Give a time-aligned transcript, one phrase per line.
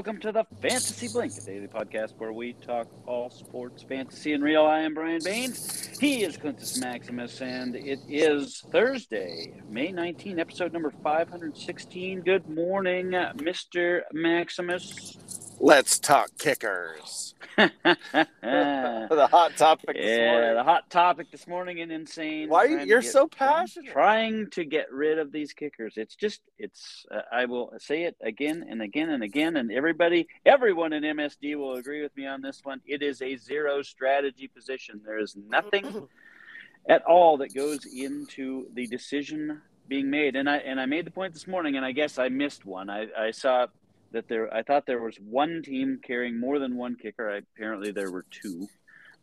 [0.00, 4.42] Welcome to the Fantasy Blink, a daily podcast where we talk all sports, fantasy, and
[4.42, 4.64] real.
[4.64, 5.90] I am Brian Baines.
[6.00, 12.22] He is Clintus Maximus, and it is Thursday, May 19, episode number 516.
[12.22, 14.00] Good morning, Mr.
[14.14, 15.18] Maximus.
[15.62, 17.34] Let's talk kickers.
[17.58, 20.54] the hot topic this yeah, morning.
[20.54, 22.48] the hot topic this morning and insane.
[22.48, 23.92] Why to you're get- so passionate?
[23.92, 25.98] Trying to get rid of these kickers.
[25.98, 27.04] It's just, it's.
[27.10, 31.56] Uh, I will say it again and again and again, and everybody, everyone in MSD
[31.56, 32.80] will agree with me on this one.
[32.86, 35.02] It is a zero strategy position.
[35.04, 36.08] There is nothing
[36.88, 40.36] at all that goes into the decision being made.
[40.36, 42.88] And I and I made the point this morning, and I guess I missed one.
[42.88, 43.66] I, I saw
[44.12, 44.52] that there.
[44.52, 47.30] I thought there was one team carrying more than one kicker.
[47.30, 48.68] I, apparently, there were two.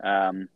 [0.03, 0.49] Um,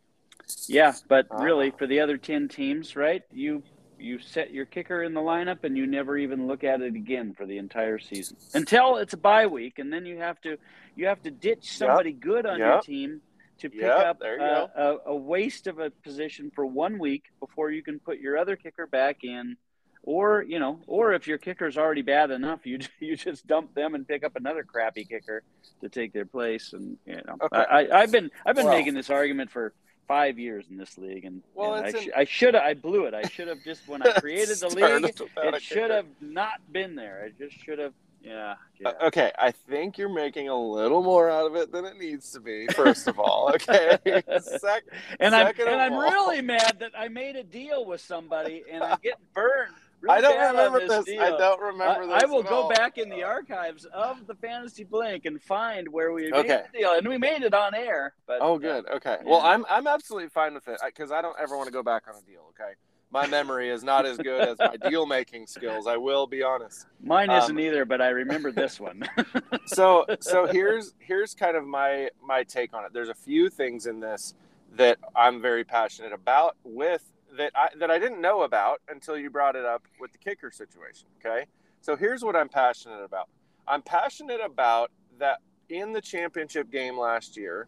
[0.68, 1.78] yeah, but really, Ah.
[1.78, 3.23] for the other ten teams, right?
[3.32, 3.64] You
[4.00, 7.34] you set your kicker in the lineup, and you never even look at it again
[7.34, 10.58] for the entire season until it's a bye week, and then you have to
[10.95, 13.22] you have to ditch somebody good on your team
[13.60, 17.70] to pick Yep, up a, a, a waste of a position for one week before
[17.70, 19.56] you can put your other kicker back in
[20.04, 23.94] or you know or if your kicker's already bad enough you you just dump them
[23.96, 25.44] and pick up another crappy kicker
[25.82, 27.58] to take their place and you know Okay.
[27.58, 29.74] I, i've been i've been Well- making this argument for
[30.08, 33.06] five years in this league and Well, and I, sh- I should have i blew
[33.06, 36.96] it i should have just when i created the league it should have not been
[36.96, 38.90] there i just should have yeah, yeah.
[38.90, 42.32] Uh, okay, I think you're making a little more out of it than it needs
[42.34, 42.68] to be.
[42.68, 43.98] First of all, okay.
[44.06, 44.84] Sec-
[45.20, 49.00] and I'm and I'm really mad that I made a deal with somebody and I'm
[49.02, 49.74] getting burned.
[50.10, 51.06] I don't remember this.
[51.06, 51.22] deal.
[51.22, 52.23] I don't remember I, this.
[52.23, 52.70] I will go all.
[52.70, 56.64] back in the archives of the Fantasy Blink and find where we made Okay.
[56.72, 58.14] the deal, and we made it on air.
[58.26, 58.90] But Oh, uh, good.
[58.90, 59.17] Okay.
[59.26, 59.42] Well.
[59.42, 62.16] I'm I'm absolutely fine with it because I don't ever want to go back on
[62.16, 62.42] a deal.
[62.50, 62.73] Okay.
[63.14, 65.86] My memory is not as good as my deal making skills.
[65.86, 66.86] I will be honest.
[67.04, 69.04] mine isn't um, either, but I remember this one.
[69.66, 73.86] so so here's here's kind of my my take on it there's a few things
[73.86, 74.34] in this
[74.76, 77.04] that i'm very passionate about with
[77.37, 80.52] that i that i didn't know about until you brought it up with the kicker
[80.52, 81.45] situation okay
[81.81, 83.30] so here's what i'm passionate about
[83.67, 87.67] i'm passionate about that in the championship game last year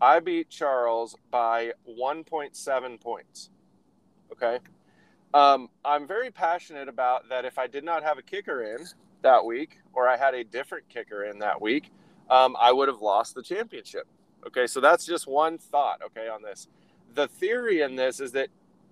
[0.00, 3.50] i beat charles by 1.7 points
[4.32, 4.58] okay
[5.32, 8.86] um, i'm very passionate about that if i did not have a kicker in
[9.22, 11.90] that week, or I had a different kicker in that week,
[12.28, 14.06] um, I would have lost the championship.
[14.46, 16.68] Okay, so that's just one thought, okay, on this.
[17.14, 18.48] The theory in this is that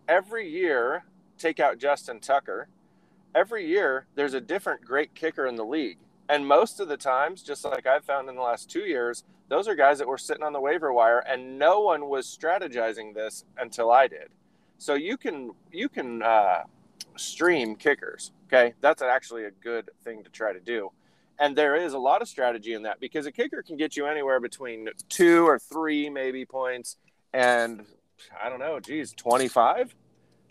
[0.08, 1.04] every year,
[1.38, 2.68] take out Justin Tucker,
[3.34, 5.98] every year there's a different great kicker in the league.
[6.28, 9.66] And most of the times, just like I've found in the last two years, those
[9.66, 13.44] are guys that were sitting on the waiver wire and no one was strategizing this
[13.56, 14.28] until I did.
[14.78, 16.64] So you can you can uh,
[17.16, 18.32] stream kickers.
[18.46, 20.90] Okay, that's actually a good thing to try to do.
[21.40, 24.06] And there is a lot of strategy in that because a kicker can get you
[24.06, 26.96] anywhere between two or three maybe points,
[27.32, 27.84] and
[28.42, 29.94] I don't know, geez, twenty five.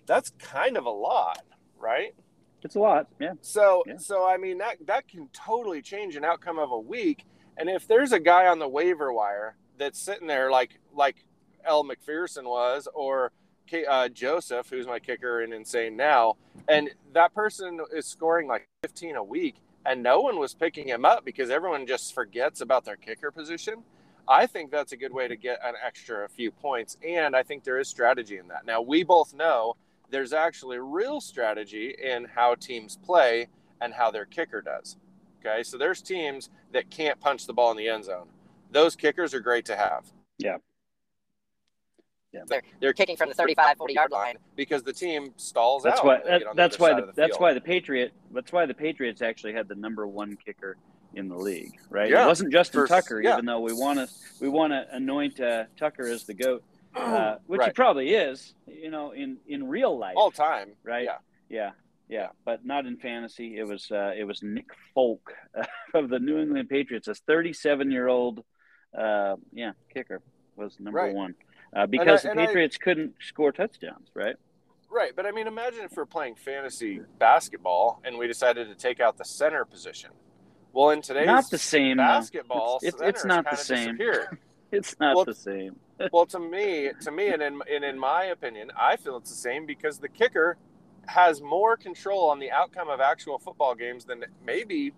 [0.06, 1.44] That's kind of a lot,
[1.78, 2.14] right?
[2.64, 3.34] it's a lot, yeah.
[3.42, 3.98] So, Yeah.
[3.98, 7.26] so I mean that that can totally change an outcome of a week.
[7.58, 11.26] And if there's a guy on the waiver wire that's sitting there like like
[11.66, 13.32] L McPherson was, or
[13.90, 16.36] uh, Joseph, who's my kicker in Insane now,
[16.68, 19.56] and that person is scoring like 15 a week,
[19.86, 23.84] and no one was picking him up because everyone just forgets about their kicker position.
[24.30, 27.64] I think that's a good way to get an extra few points, and I think
[27.64, 28.66] there is strategy in that.
[28.66, 29.76] Now we both know
[30.10, 33.48] there's actually real strategy in how teams play
[33.82, 34.98] and how their kicker does.
[35.40, 38.28] Okay, so there's teams that can't punch the ball in the end zone.
[38.72, 40.06] Those kickers are great to have.
[40.38, 40.58] Yeah.
[42.34, 42.42] Yeah.
[42.46, 46.06] They're, they're kicking from the 35, 40 yard line because the team stalls That's out.
[46.06, 47.42] why that, that's other why the, the that's field.
[47.42, 50.78] why the Patriot that's why the Patriots actually had the number one kicker
[51.18, 52.10] in the league, right?
[52.10, 52.24] Yeah.
[52.24, 53.34] It wasn't Justin First- Tucker, yeah.
[53.34, 54.08] even though we want to
[54.40, 56.64] we want to anoint uh, Tucker as the goat,
[56.96, 61.06] uh, which he probably is, you know, in in real life, all time, right?
[61.06, 61.18] Yeah,
[61.50, 61.72] yeah,
[62.08, 63.58] yeah, but not in fantasy.
[63.58, 65.34] It was uh, it was Nick Folk
[65.94, 68.44] of the New England Patriots, a 37 year old,
[68.98, 70.22] uh, yeah, kicker
[70.56, 71.14] was number Right.
[71.14, 71.36] one
[71.76, 74.36] uh, because and the I- Patriots couldn't score touchdowns, right?
[74.90, 75.12] right.
[75.16, 79.18] But I mean, imagine if we're playing fantasy basketball and we decided to take out
[79.18, 80.12] the center position.
[80.78, 81.98] Well, in today's Not the same.
[81.98, 83.98] basketball, It's- it's- it's not the same.
[84.72, 85.80] It's not Well, the same.
[86.12, 89.36] well, to me, to me, and in and in my opinion, I feel it's the
[89.38, 90.58] same because the kicker
[91.08, 94.94] has more control on the outcome of actual football games than maybe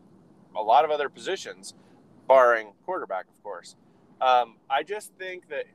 [0.56, 1.76] a lot of other positions,
[2.28, 3.76] barring quarterback, of course.
[4.20, 5.66] Um, I just think that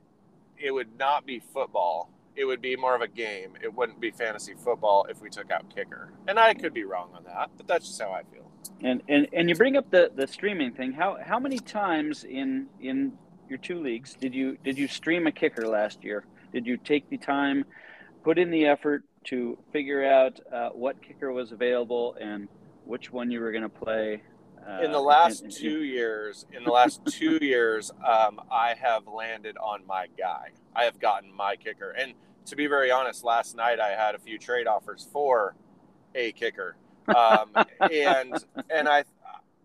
[0.57, 2.11] it would not be football.
[2.35, 3.53] It would be more of a game.
[3.63, 6.11] It wouldn't be fantasy football if we took out kicker.
[6.27, 8.44] And I could be wrong on that, but that's just how I feel.
[8.81, 10.93] And and and you bring up the the streaming thing.
[10.93, 13.13] How how many times in in
[13.49, 16.25] your two leagues did you did you stream a kicker last year?
[16.53, 17.65] Did you take the time,
[18.23, 22.47] put in the effort to figure out uh, what kicker was available and
[22.85, 24.21] which one you were going to play?
[24.67, 28.73] Uh, in the last and- and- two years, in the last two years, um, I
[28.79, 30.49] have landed on my guy.
[30.75, 32.13] I have gotten my kicker, and
[32.45, 35.55] to be very honest, last night I had a few trade offers for
[36.15, 36.75] a kicker,
[37.09, 37.49] um,
[37.91, 39.03] and and I,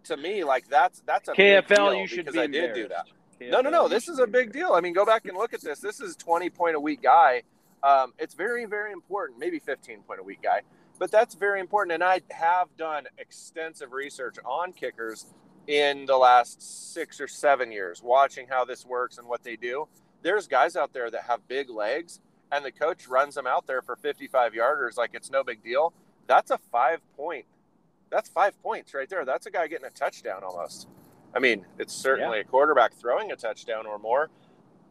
[0.05, 3.07] to me, like that's that's a KFL, you should because be I did do that.
[3.07, 3.15] embarrassed.
[3.41, 3.89] No, no, no.
[3.89, 4.73] This is a big deal.
[4.73, 5.81] I mean, go back and look at this.
[5.81, 7.43] This is 20 point a week guy.
[7.83, 9.39] Um, it's very, very important.
[9.39, 10.61] Maybe 15 point a week guy,
[10.99, 11.95] but that's very important.
[11.95, 15.27] And I have done extensive research on kickers
[15.67, 19.89] in the last six or seven years, watching how this works and what they do.
[20.23, 22.21] There's guys out there that have big legs,
[22.53, 25.95] and the coach runs them out there for 55 yarders like it's no big deal.
[26.31, 27.45] That's a five point.
[28.09, 29.25] That's five points right there.
[29.25, 30.87] That's a guy getting a touchdown almost.
[31.35, 34.31] I mean, it's certainly a quarterback throwing a touchdown or more.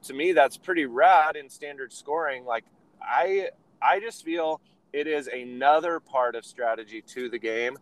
[0.03, 2.44] To me, that's pretty rad in standard scoring.
[2.44, 2.65] Like
[3.01, 3.51] I,
[3.81, 4.59] I just feel
[4.91, 7.77] it is another part of strategy to the game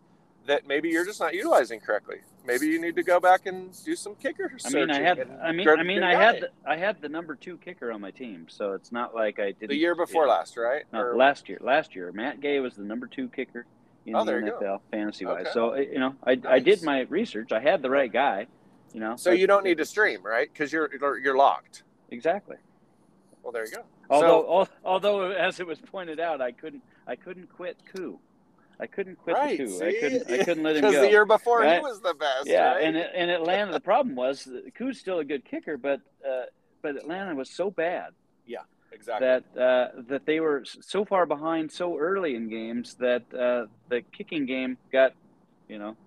[0.46, 2.18] that maybe you're just not utilizing correctly.
[2.48, 5.52] Maybe you need to go back and do some kicker I mean, I had, I
[5.52, 8.48] mean, I mean, I had, the, I had the number two kicker on my team,
[8.50, 9.70] so it's not like I didn't.
[9.70, 10.84] the year before last, right?
[10.94, 11.60] No, Or- last year.
[11.62, 13.66] Last year, Matt Gay was the number two kicker
[14.06, 15.42] in Oh, the NFL fantasy wise.
[15.48, 15.52] Okay.
[15.54, 17.52] So you know, I, I did my research.
[17.52, 18.48] I had the right guy.
[18.94, 20.50] You know, so but- you don't need to stream, right?
[20.52, 21.84] Because you're you're- you're locked.
[22.10, 22.56] exactly.
[23.44, 23.84] Well, there you go.
[24.10, 28.20] Although, so, although as it was pointed out, I couldn't, I couldn't quit Koo.
[28.80, 29.70] I couldn't quit right, the Koo.
[29.70, 29.86] see?
[29.86, 30.90] I couldn't, I couldn't let him go.
[30.90, 32.46] Because the year before he was the best.
[32.48, 32.84] yeah, right?
[32.84, 33.72] and it, and Atlanta.
[33.72, 36.44] The problem was that Koo's still a good kicker, but uh,
[36.82, 38.10] but Atlanta was so bad
[38.46, 38.60] Yeah,
[38.92, 39.28] exactly.
[39.28, 44.02] that uh, that they were so far behind so early in games that uh, the
[44.16, 45.14] kicking game got,
[45.68, 45.98] you know,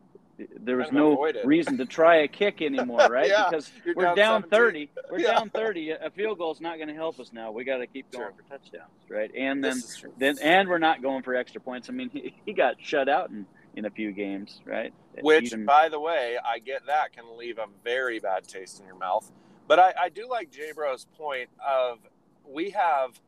[0.60, 3.28] there was no reason to try a kick anymore, right?
[3.28, 4.50] Yeah, because we're down, 17.
[4.50, 4.90] 30.
[5.10, 5.32] We're Yeah.
[5.34, 5.90] down 30.
[6.02, 7.50] A field goal is not going to help us now.
[7.50, 8.32] We got to keep going Sure.
[8.36, 9.30] for touchdowns, right?
[9.36, 10.12] And then This is true.
[10.18, 11.88] then and we're not going for extra points.
[11.88, 13.46] I mean, he, he got shut out in,
[13.76, 14.92] in a few games, right?
[15.20, 18.86] Which, Even- by the way, I get that can leave a very bad taste in
[18.86, 19.30] your mouth.
[19.68, 21.98] But I, I do like Jay Bro's point of
[22.46, 23.20] we have,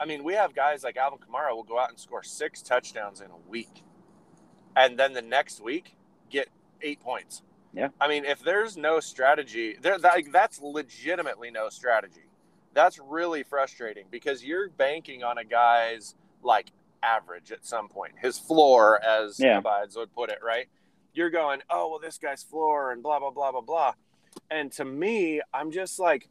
[0.00, 3.20] I mean, we have guys like Alvin Kamara will go out and score six touchdowns
[3.20, 3.82] in a week,
[4.76, 5.94] and then the next week
[6.34, 6.48] get
[6.82, 7.42] eight points.
[7.72, 7.88] Yeah.
[8.00, 12.28] I mean, if there's no strategy, there like that's legitimately no strategy.
[12.72, 16.70] That's really frustrating because you're banking on a guy's like
[17.02, 19.58] average at some point, his floor, as Yeah.
[19.58, 20.66] Abides would put it, right?
[21.14, 23.92] You're going, oh well, this guy's floor and blah blah blah blah blah.
[24.50, 26.28] And to me, I'm just like,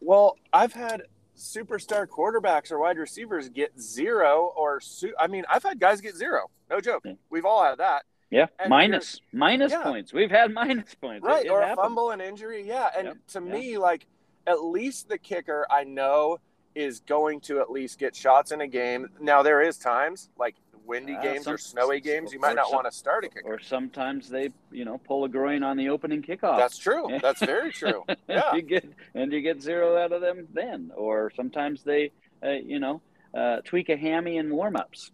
[0.00, 1.02] well, I've had
[1.36, 6.14] superstar quarterbacks or wide receivers get zero or su- I mean, I've had guys get
[6.14, 6.50] zero.
[6.70, 7.04] No joke.
[7.30, 8.04] We've all had that.
[8.34, 9.82] Yeah, minus minus Yeah.
[9.82, 10.12] points.
[10.12, 13.38] We've had minus points, right it or a fumble and injury yeah and Yep, to
[13.40, 13.52] yeah.
[13.56, 14.06] me like
[14.46, 16.38] at least the kicker i know
[16.74, 20.54] is going to at least get shots in a game now there is times like
[20.84, 23.28] windy Uh, games some- or snowy games you might not some- want to start a
[23.28, 26.58] kicker Or sometimes they, you know, pull a groin on the opening kickoff.
[26.58, 30.46] that's true that's very true yeah you get and you get zero out of them
[30.52, 32.10] then, or sometimes they,
[32.44, 33.00] uh, you know,
[33.32, 35.10] uh, tweak a hammy in warm-ups.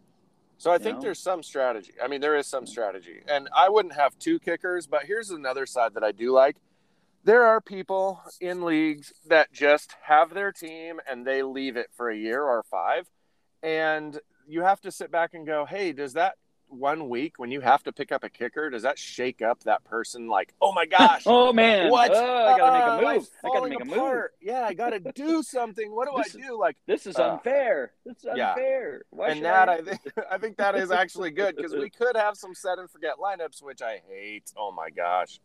[0.60, 1.02] So i think know?
[1.02, 1.92] there's some strategy.
[2.02, 3.22] I mean there is some strategy.
[3.26, 6.56] And i wouldn't have two kickers but here's another side that i do like.
[7.24, 12.08] There are people in leagues that just have their team and they leave it for
[12.08, 13.06] a year or five.
[13.62, 16.34] And you have to sit back and go hey does that
[16.70, 19.82] one week when you have to pick up a kicker does that shake up that
[19.84, 21.90] person like oh my gosh Oh man!
[21.90, 23.52] what Oh, I gotta Ah, make a life's move.
[23.52, 24.22] I gotta make a move.
[24.40, 27.92] yeah i gotta do something what do i is- do like This is Uh, unfair.
[28.06, 28.50] This is yeah.
[28.52, 29.02] unfair.
[29.10, 29.74] Why and that I?
[29.76, 30.00] I think
[30.30, 33.62] I think that is actually good because we could have some set and forget lineups,
[33.62, 34.52] which I hate.
[34.56, 35.38] Oh my gosh,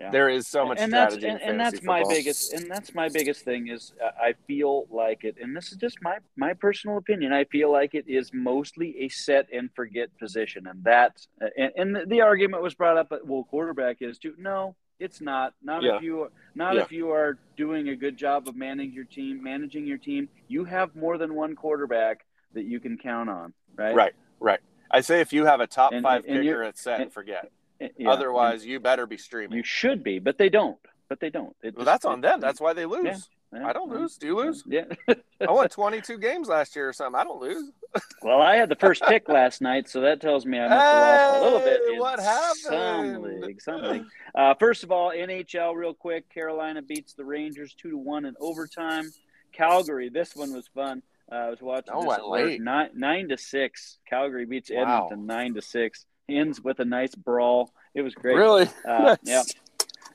[0.00, 0.10] Yeah.
[0.10, 1.28] there is so much and that's strategy.
[1.42, 4.86] and, and that's fantasy my biggest and that's my biggest thing is uh, I feel
[4.90, 7.32] like it, and this is just my my personal opinion.
[7.32, 11.26] I feel like it is mostly a set and forget position, and that
[11.56, 13.08] and, and the, the argument was brought up.
[13.08, 14.34] But Well, quarterback is too.
[14.38, 15.54] No, it's not.
[15.62, 15.96] Not Yeah.
[15.96, 16.82] if you not Yeah.
[16.82, 19.42] if you are doing a good job of managing your team.
[19.42, 22.24] Managing your team, you have more than one quarterback
[22.54, 23.52] that you can count on.
[23.76, 23.94] Right.
[23.94, 24.60] Right, right.
[24.90, 27.12] I say if you have a top And- five and kicker, it's set and and-
[27.12, 27.50] forget.
[27.96, 28.10] Yeah.
[28.10, 29.56] Otherwise, you better be streaming.
[29.56, 30.78] you should be, but they don't.
[31.08, 31.54] But they don't.
[31.62, 32.40] It well, just- that's on it- them.
[32.40, 33.28] That's why they lose.
[33.52, 34.16] yeah, I don't lose.
[34.18, 34.62] Do you lose?
[34.66, 34.84] Yeah.
[35.08, 37.18] I won 22 games last year or something.
[37.18, 37.70] I don't lose.
[38.20, 41.40] Well, I had the first pick last night, so that tells me I'm have lost
[41.40, 41.80] a little bit.
[41.86, 43.58] Hey, in what happened?
[43.60, 44.04] some league.
[44.34, 46.28] Uh, first of all, NHL, real quick.
[46.28, 49.10] Carolina beats the Rangers two to one in overtime.
[49.52, 51.02] Calgary, this one was fun.
[51.30, 52.60] Uh, I was watching Oh, this late.
[52.60, 53.98] Nine, nine to six.
[54.08, 54.82] Calgary beats Wow.
[55.06, 56.04] Edmonton nine to six.
[56.28, 57.72] Ends with a nice brawl.
[57.94, 58.36] It was great.
[58.36, 58.68] Really?
[58.86, 59.42] Uh, yeah.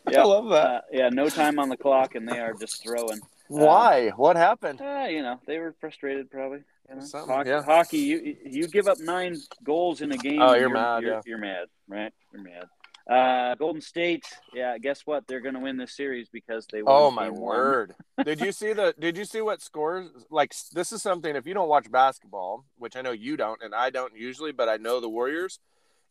[0.07, 0.65] I love that.
[0.65, 3.21] Uh, yeah, no time on the clock, and they are just throwing.
[3.47, 4.09] Why?
[4.15, 4.81] what happened?
[4.81, 6.59] Uh, you know, they were frustrated probably.
[6.89, 7.25] You know?
[7.25, 7.63] Hockey, yeah.
[7.63, 10.41] hockey, you you give up nine goals in a game.
[10.41, 11.21] Oh, you're mad, You're, yeah.
[11.25, 12.13] you're mad, right?
[12.33, 12.65] You're mad.
[13.09, 14.77] Uh, Golden State, yeah.
[14.77, 15.27] Guess what?
[15.27, 16.81] They're going to win this series because they.
[16.81, 17.57] Won Oh my game one.
[17.57, 17.95] word!
[18.25, 18.95] did you see the?
[18.97, 20.09] Did you see what scores?
[20.29, 21.35] Like this is something.
[21.35, 24.69] If you don't watch basketball, which I know you don't, and I don't usually, but
[24.69, 25.59] I know the Warriors.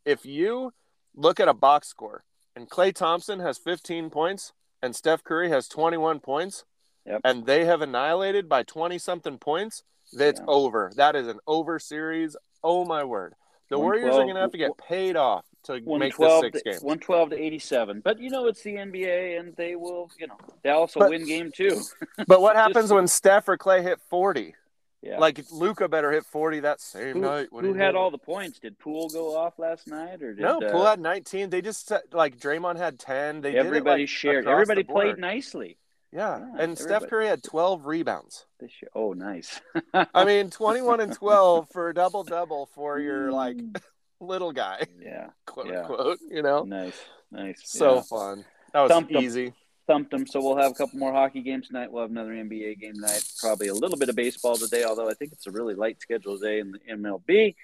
[0.05, 0.73] If you
[1.15, 2.25] look at a box score,
[2.57, 6.65] and Klay Thompson has 15 points, and Steph Curry has 21 points,
[7.07, 7.21] Yep.
[7.25, 9.83] and they have annihilated by 20 something points,
[10.13, 10.47] that's Yeah.
[10.47, 10.91] over.
[10.97, 12.37] That is an over series.
[12.63, 13.35] Oh my word!
[13.71, 16.71] The Warriors are going to have to get paid off to make this six to,
[16.71, 16.83] games.
[16.83, 18.01] 112 to 87.
[18.01, 21.27] But you know, it's the NBA, and they will, you know, Dallas will But- win
[21.27, 21.81] game two.
[22.29, 22.55] But what
[22.87, 24.55] happens when Steph or Klay hit 40?
[25.03, 25.19] Yeah.
[25.19, 27.49] Like Luka better hit 40 that same who, night.
[27.51, 28.61] who had all the points?
[28.61, 31.51] Did Poole go off last night, or did No, uh, Poole had 19.
[31.51, 33.41] They just like Draymond had 10.
[33.41, 34.47] They everybody did it, like, shared?
[34.47, 35.77] Everybody played nicely.
[36.13, 36.39] Yeah.
[36.39, 37.09] Yeah, and Steph.
[37.09, 38.47] Curry had 12 rebounds.
[38.61, 39.61] They sh- oh, nice.
[39.93, 43.57] I mean, 21 and 12 for a double double for your like
[44.21, 45.81] little guy, yeah, quote Yeah.
[45.81, 46.19] unquote.
[46.31, 47.61] You know, nice, nice.
[47.65, 48.03] so yeah.
[48.03, 48.45] fun.
[48.73, 49.53] That was Thumped easy.
[49.87, 50.27] Thumped them.
[50.27, 51.91] So we'll have a couple more hockey games tonight.
[51.93, 53.25] We'll have another NBA game tonight.
[53.41, 56.39] Probably a little bit of baseball today, although I think it's a really light schedule
[56.39, 57.55] today in the MLB.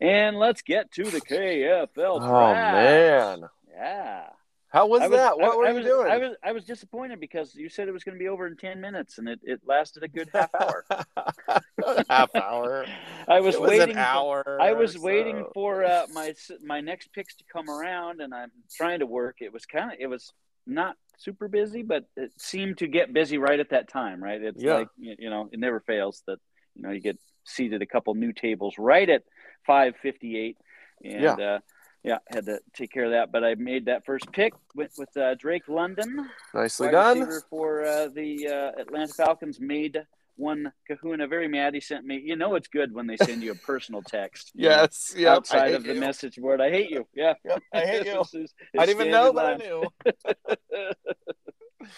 [0.00, 1.88] And let's get to the KFL
[2.22, 4.26] Oh man, Yeah.
[4.68, 5.38] how was, was- that?
[5.38, 6.06] What I- were I you was, doing?
[6.10, 8.56] I was I was disappointed because you said it was going to be over in
[8.56, 10.84] ten minutes, and it, it lasted a good half hour.
[12.08, 12.86] half hour.
[13.28, 13.88] I was was waiting.
[13.90, 14.58] an for- hour.
[14.60, 18.52] I was or waiting for uh, my my next picks to come around, and I'm
[18.72, 19.36] trying to work.
[19.40, 20.32] It was kind of it was
[20.66, 24.22] not super busy, but it seemed to get busy right at that time.
[24.22, 24.40] Right?
[24.42, 24.74] It's Yeah.
[24.76, 26.38] like you know it never fails that
[26.74, 29.24] you know you get seated a couple new tables right at
[29.66, 30.56] five fifty eight,
[31.04, 31.54] and Yeah.
[31.54, 31.58] uh,
[32.04, 33.32] yeah, had to take care of that.
[33.32, 37.28] But I made that first pick went with uh, Drake London, Nicely done.
[37.50, 39.58] for uh, the uh, Atlanta Falcons.
[39.60, 40.00] Made
[40.38, 41.74] one Kahuna very mad.
[41.74, 42.20] He sent me.
[42.24, 44.52] You know it's good when they send you a personal text.
[44.54, 45.12] Yes.
[45.16, 45.28] Yep.
[45.36, 46.00] Outside of the you.
[46.00, 46.60] message board.
[46.60, 47.06] I hate you.
[47.14, 47.34] Yeah.
[47.44, 48.14] Yep, I hate you.
[48.18, 49.84] This is I didn't even know, but I knew.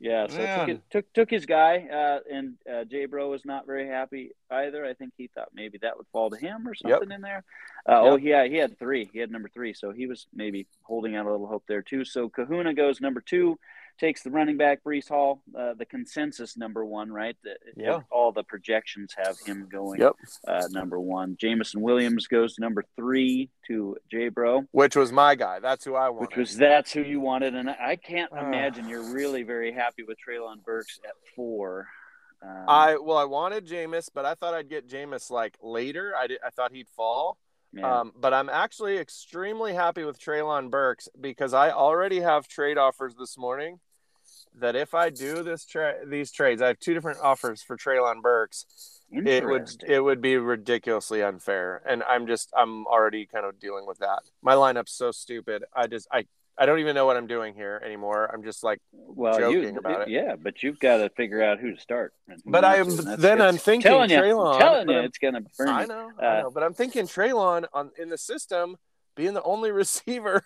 [0.00, 3.66] Yeah, so took, it, took took his guy, uh, and uh, Jay Bro was not
[3.66, 4.84] very happy either.
[4.84, 6.90] I think he thought maybe that would fall to him or Yep.
[6.98, 7.44] something in there.
[7.88, 9.08] Uh, Oh, yeah, he had three.
[9.12, 12.04] He had number three, so he was maybe holding out a little hope there too.
[12.04, 13.60] So Kahuna goes number two,
[13.98, 17.36] takes the running back Breece Hall, uh, the consensus number one, right?
[17.44, 18.00] The, Yeah.
[18.10, 20.12] All the projections have him going Yep.
[20.48, 21.36] uh, number one.
[21.38, 24.64] Jameson Williams goes number three to Jay Bro.
[24.72, 25.60] Which was my guy.
[25.60, 26.28] That's who I wanted.
[26.28, 28.46] Which was that's who you wanted, and I I can't Ah.
[28.46, 31.88] imagine you're really very happy with Treylon Burks at four.
[32.42, 36.12] Um, I well, I wanted Jameis, but I thought I'd get Jameis like later.
[36.16, 37.38] I did, I thought he'd fall.
[37.82, 43.14] Um, but I'm actually extremely happy with Treylon Burks because I already have trade offers
[43.14, 43.80] this morning.
[44.60, 48.20] That if I do this tra- these trades, I have two different offers for Treylon
[48.20, 48.66] Burks.
[49.10, 53.86] It would it would be ridiculously unfair, and I'm just I'm already kind of dealing
[53.86, 54.20] with that.
[54.42, 55.64] My lineup's so stupid.
[55.74, 56.26] I just I
[56.62, 58.30] I don't even know what I'm doing here anymore.
[58.32, 60.08] I'm just like, well, joking you, about it.
[60.10, 62.14] yeah, but you've got to figure out who to start.
[62.46, 62.86] but I'm
[63.18, 64.58] then I'm thinking telling you, Treylon.
[64.60, 65.68] telling you, it's gonna burn.
[65.68, 68.76] I know, Uh, I know, but I'm thinking Treylon on in the system
[69.16, 70.44] being the only receiver.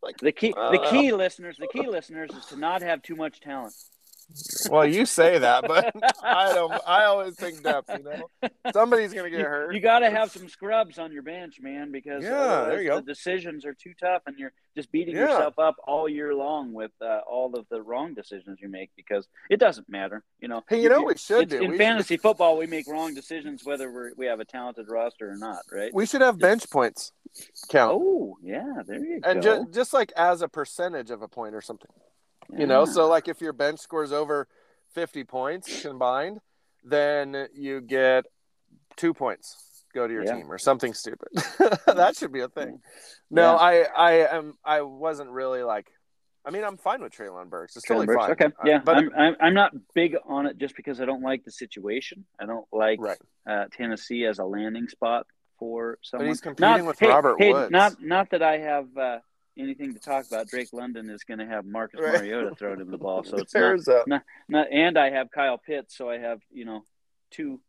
[0.00, 3.40] like The key, the key, listeners, the key, listeners, is to not have too much
[3.40, 3.74] talent.
[4.70, 5.92] Well, you say that, but
[6.22, 6.72] I don't.
[6.86, 7.90] I always think depth.
[7.96, 9.74] You know, somebody's gonna get hurt.
[9.74, 12.96] you got to have some scrubs on your bench, man, because Yeah, there you go.
[12.96, 15.22] the decisions are too tough, and you're just beating Yeah.
[15.22, 19.26] yourself up all year long with uh, all of the wrong decisions you make because
[19.50, 20.22] it doesn't matter.
[20.40, 21.56] You know, Hey, you know what we should do?
[21.56, 22.58] in We should- fantasy football.
[22.58, 25.92] We make wrong decisions whether we're, we have a talented roster or not, right?
[25.94, 27.12] we should have bench points
[27.70, 29.58] count, oh, yeah, there you and go.
[29.64, 31.90] just just like as a percentage of a point or something.
[32.56, 34.48] You know, so like if your bench scores over
[34.94, 36.38] 50 points combined,
[36.84, 38.24] then you get
[38.96, 40.36] two points go to your Yeah.
[40.36, 41.28] team or something stupid.
[41.86, 42.80] that should be a thing.
[43.30, 43.56] No, Yeah.
[43.56, 45.90] I I am I wasn't really like.
[46.44, 47.76] I mean, I'm fine with Treylon Burks.
[47.76, 48.30] It's totally Burks, fine.
[48.32, 51.22] Okay, I- yeah, but I'm, I'm I'm not big on it just because I don't
[51.22, 52.24] like the situation.
[52.38, 53.18] I don't like right.
[53.48, 55.26] uh, Tennessee as a landing spot
[55.58, 56.26] for someone.
[56.26, 57.70] But he's competing not, with hey, Robert hey, Woods.
[57.70, 59.18] Not not that I have uh,
[59.58, 60.48] anything to talk about.
[60.48, 62.14] Drake London is going to have Marcus Right.
[62.20, 64.72] Mariota thrown him the ball, so it's not, a not.
[64.72, 66.82] And I have Kyle Pitts, so I have you know
[67.30, 67.60] two.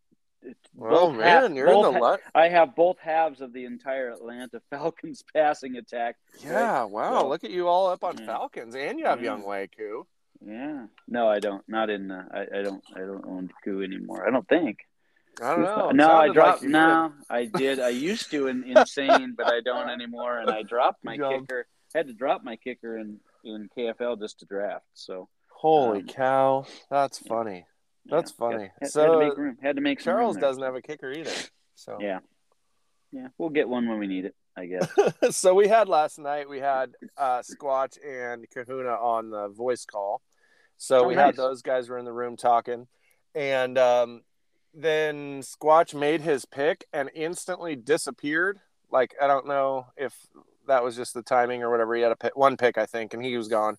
[0.75, 2.22] well, man, half- you're in the luck.
[2.34, 6.15] I have both halves of the entire Atlanta Falcons passing attack.
[6.43, 7.22] Yeah, wow.
[7.22, 8.25] So- look at you all up on Yeah.
[8.25, 9.31] Falcons, and you have Yeah.
[9.38, 10.08] Younghoe Koo.
[10.46, 10.86] Yeah.
[11.08, 11.63] No, I don't.
[11.67, 12.12] Not in.
[12.12, 12.81] Uh, I, I don't.
[12.96, 14.25] I don't own Koo anymore.
[14.25, 14.77] I don't think.
[15.41, 15.89] I don't know.
[15.89, 16.63] It No, I like dropped.
[16.63, 17.79] you no, I did.
[17.79, 20.39] I used to in insane, but I don't anymore.
[20.39, 21.48] And I dropped my Jump.
[21.50, 21.65] kicker.
[21.93, 24.86] Had to drop my kicker in in KFL just to draft.
[24.93, 27.65] So Holy Um, cow, that's funny.
[28.05, 28.63] yeah, That's funny.
[28.63, 29.58] Had, had So, to make room.
[29.62, 31.31] Had to make Charles doesn't have a kicker either.
[31.75, 32.19] So Yeah,
[33.12, 34.89] yeah, we'll get one when we need it, I guess.
[35.36, 40.22] so we had last night we had uh Squatch and Kahuna on the voice call.
[40.77, 41.25] So Oh, we nice.
[41.27, 42.88] had those guys were in the room talking.
[43.36, 44.22] And um
[44.74, 48.60] then Squatch made his pick and instantly disappeared.
[48.91, 50.13] Like I don't know if
[50.70, 51.94] that was just the timing or whatever.
[51.96, 53.78] He had a pick, one pick, I think, and he was gone.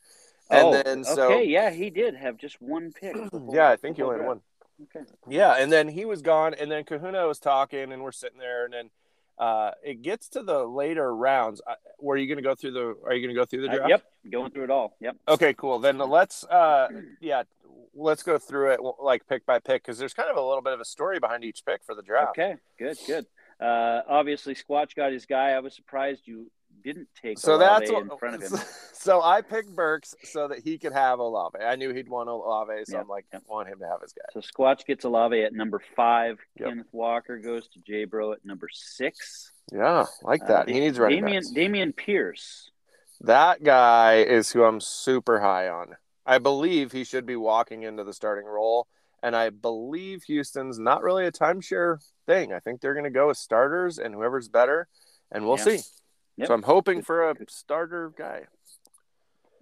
[0.51, 3.17] And oh, then so okay, yeah, he did have just one pick.
[3.33, 4.41] whole- yeah, I think he only had one.
[4.83, 5.05] Okay.
[5.29, 8.65] Yeah, and then he was gone, and then Kahuna was talking, and we're sitting there,
[8.65, 8.91] and then
[9.39, 11.61] uh, it gets to the later rounds.
[11.67, 12.97] Uh, were you going to go through the?
[13.05, 13.91] Are you going to go through the Uh, draft?
[13.91, 14.97] yep, going through it all.
[15.01, 15.17] Yep.
[15.29, 15.79] Okay, cool.
[15.79, 16.89] Then let's, uh,
[17.21, 17.43] yeah,
[17.95, 20.73] let's go through it like pick by pick because there's kind of a little bit
[20.73, 22.31] of a story behind each pick for the draft.
[22.31, 23.27] Okay, good, good.
[23.61, 25.51] Uh, obviously, Squatch got his guy.
[25.51, 26.51] I was surprised you
[26.83, 28.59] didn't take So Olave that's in front of him.
[29.01, 31.57] So I picked Burks so that he could have Olave.
[31.59, 33.43] I knew he'd want Olave, so Yep, I'm like, yep.
[33.49, 34.25] want him to have his guy.
[34.35, 36.39] So Squatch gets Olave at number five.
[36.59, 36.69] Yep.
[36.69, 39.53] Kenneth Walker goes to J Bro at number six.
[39.73, 40.67] Yeah, like Uh, that.
[40.67, 41.53] Da- he needs running Dameon backs.
[41.53, 42.71] Dameon Pierce.
[43.23, 45.97] That guy is who I'm super high on.
[46.27, 48.87] I believe he should be walking into the starting role.
[49.23, 52.53] And I believe Houston's not really a timeshare thing.
[52.55, 54.89] I think they're going to go with starters and whoever's better,
[55.31, 55.65] and we'll Yeah.
[55.77, 55.81] see.
[56.37, 56.49] Yep.
[56.49, 58.45] So I'm hoping for a starter guy.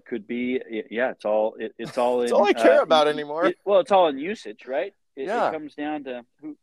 [0.07, 0.59] Could be,
[0.91, 1.11] yeah.
[1.11, 1.55] It's all.
[1.59, 2.21] It, it's all.
[2.21, 3.47] That's in, all I care uh, about it- anymore.
[3.47, 4.95] it- well, it's all in usage, right?
[5.17, 5.49] It, Yeah.
[5.49, 6.57] it comes down to who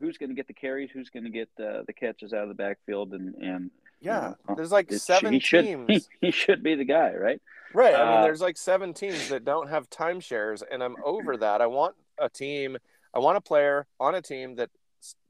[0.00, 2.48] who's going to get the carries, who's going to get uh, the catches out of
[2.48, 4.54] the backfield, and and Yeah, Yeah.
[4.54, 5.86] there's like seven he should teams.
[5.88, 7.40] he, he should be the guy, right?
[7.72, 7.94] Right.
[7.94, 11.60] I mean, Uh, there's like seven teams that don't have timeshares, and I'm over that.
[11.62, 12.76] I want a team.
[13.14, 14.70] I want a player on a team that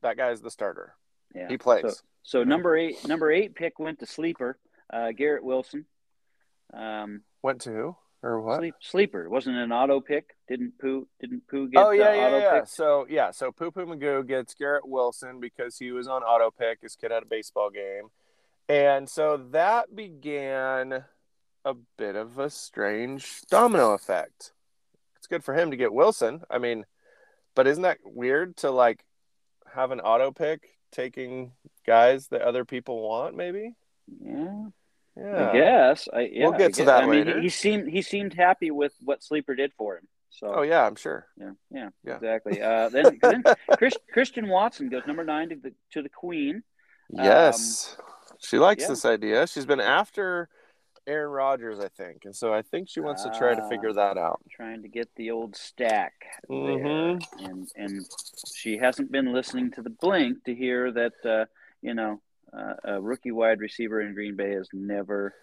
[0.02, 0.94] that guy is the starter.
[1.34, 1.82] Yeah, He plays.
[1.82, 4.58] So, so number eight, number eight pick went to sleeper,
[4.92, 5.86] uh, Garrett Wilson.
[6.72, 8.58] Um, Went to who or what?
[8.58, 10.36] sleep, sleeper wasn't an auto pick.
[10.46, 11.08] Didn't poo?
[11.20, 11.84] Didn't poo get?
[11.84, 12.60] Oh yeah, the yeah, auto yeah.
[12.60, 12.68] pick?
[12.68, 16.82] So yeah, so Poo Poo Magoo gets Garrett Wilson because he was on auto pick.
[16.82, 18.10] His kid had a baseball game,
[18.68, 21.04] and so that began
[21.64, 24.52] a bit of a strange domino effect.
[25.16, 26.42] It's good for him to get Wilson.
[26.50, 26.84] I mean,
[27.54, 29.04] but isn't that weird to like
[29.74, 31.52] have an auto pick taking
[31.90, 33.36] guys that other people want?
[33.36, 33.74] Maybe.
[34.22, 34.66] Yeah,
[35.16, 35.48] Yeah.
[35.48, 36.08] I guess.
[36.12, 37.36] I yeah, We'll get I to that I mean, later.
[37.38, 40.06] he, he seemed he seemed happy with what sleeper did for him.
[40.30, 41.26] So Oh yeah, I'm sure.
[41.36, 42.14] yeah, yeah, Yeah.
[42.16, 42.62] exactly.
[42.62, 43.42] Uh, then then
[43.78, 46.62] Chris, Christian Watson goes number nine to the to the Queen.
[47.10, 47.96] Yes.
[48.38, 48.92] she likes Um, yeah.
[48.94, 49.46] this idea.
[49.46, 50.48] She's been after
[51.06, 52.24] Aaron Rodgers, I think.
[52.24, 53.68] And so I think she wants to try to Ah.
[53.68, 54.38] figure that out.
[54.50, 56.14] trying to get the old stack
[56.48, 56.56] there.
[56.58, 57.20] Mhm.
[57.46, 57.94] and and
[58.58, 61.44] she hasn't been listening to the blink to hear that uh,
[61.82, 62.20] you know
[62.56, 65.34] uh, a rookie wide receiver in Green Bay has never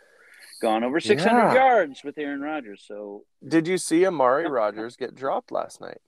[0.61, 1.53] gone over 600 Yeah.
[1.53, 2.83] yards with Aaron Rodgers.
[2.87, 6.01] So Did you see Amari Rodgers get dropped last night?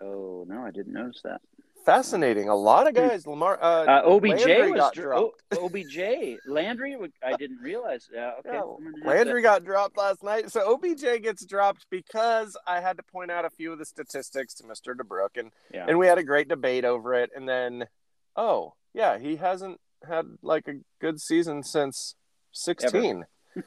[0.00, 1.40] oh no, I didn't notice that.
[1.86, 2.48] Fascinating.
[2.48, 5.42] A lot of guys, Lamar, uh, Uh, OBJ Landry was got dr- dropped.
[5.52, 6.96] oh, OBJ Landry.
[7.22, 8.08] I didn't realize.
[8.12, 10.50] Uh, okay, Yeah, I'm gonna have Landry got dropped last night.
[10.50, 14.52] So OBJ gets dropped because I had to point out a few of the statistics
[14.54, 14.96] to Mr.
[14.96, 15.36] DeBrook.
[15.38, 15.86] And, yeah.
[15.88, 17.30] and we had a great debate over it.
[17.36, 17.86] And then,
[18.34, 19.78] oh, yeah, he hasn't
[20.08, 22.16] had like a good season since
[22.52, 23.24] 16.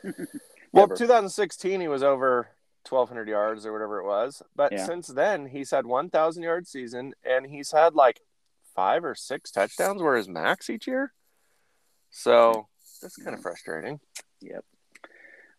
[0.71, 0.97] Well, Never.
[0.97, 2.49] 2016, he was over
[2.87, 4.43] 1,200 yards or whatever it was.
[4.55, 4.85] But Yeah.
[4.85, 8.21] since then, he's had 1,000 yard season and he's had like
[8.75, 11.11] five or six touchdowns were his max each year.
[12.11, 12.67] So
[13.01, 13.99] that's kind of frustrating.
[14.41, 14.63] Yep.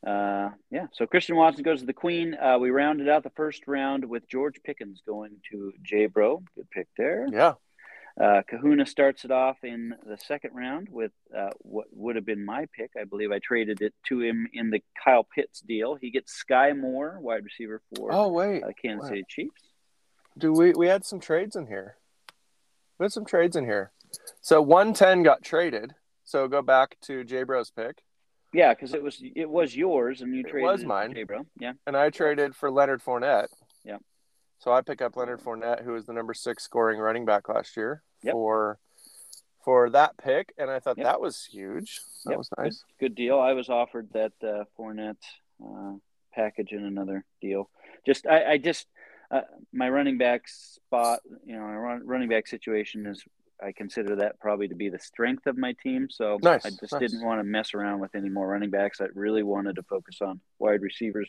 [0.06, 0.87] Uh, yeah.
[0.92, 2.35] So Christian Watson goes to the Queen.
[2.40, 6.44] Uh, we rounded out the first round with George Pickens going to J Bro.
[6.54, 7.26] Good pick there.
[7.33, 7.54] Yeah.
[8.22, 12.44] Uh, Kahuna starts it off in the second round with uh, what would have been
[12.44, 12.90] my pick.
[13.00, 15.94] I believe I traded it to him in the Kyle Pitts deal.
[15.94, 18.62] He gets Skyy Moore, wide receiver for Oh, wait.
[18.62, 19.09] uh, Kansas Wow.
[19.09, 19.62] City Chiefs.
[20.37, 21.96] Do we, we had some trades in here.
[22.98, 23.90] We had some trades in here.
[24.42, 25.94] So 110 got traded.
[26.24, 28.02] So go back to J Bro's pick.
[28.52, 31.14] Yeah, because it was it was yours, and you It traded was mine.
[31.14, 31.46] J Bro.
[31.59, 31.72] Yeah.
[31.87, 33.46] And I traded for Leonard Fournette.
[33.85, 33.98] Yeah.
[34.59, 37.76] So I pick up Leonard Fournette, who was the number six scoring running back last
[37.76, 38.33] year Yep.
[38.33, 38.78] for
[39.64, 41.04] for that pick, and I thought Yep.
[41.04, 42.00] that was huge.
[42.24, 42.38] That Yep.
[42.38, 42.83] was nice.
[42.98, 43.38] Good, good deal.
[43.38, 45.22] I was offered that uh, Fournette
[45.62, 45.96] uh,
[46.33, 47.68] package in another deal.
[48.06, 48.87] Just I, I just
[49.30, 53.22] uh, my running back spot, you know, my run, running back situation is
[53.62, 56.09] I consider that probably to be the strength of my team.
[56.11, 56.98] So Nice, I just nice.
[56.98, 59.02] didn't want to mess around with any more running backs.
[59.02, 61.28] I really wanted to focus on wide receivers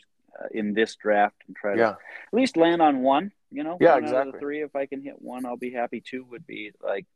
[0.52, 1.90] in this draft and try to Yeah.
[1.90, 1.98] at
[2.32, 3.32] least land on one.
[3.50, 4.40] You know, Yeah, one out of exactly.
[4.40, 4.62] three.
[4.62, 6.00] If I can hit one, I'll be happy.
[6.00, 7.06] Two would be like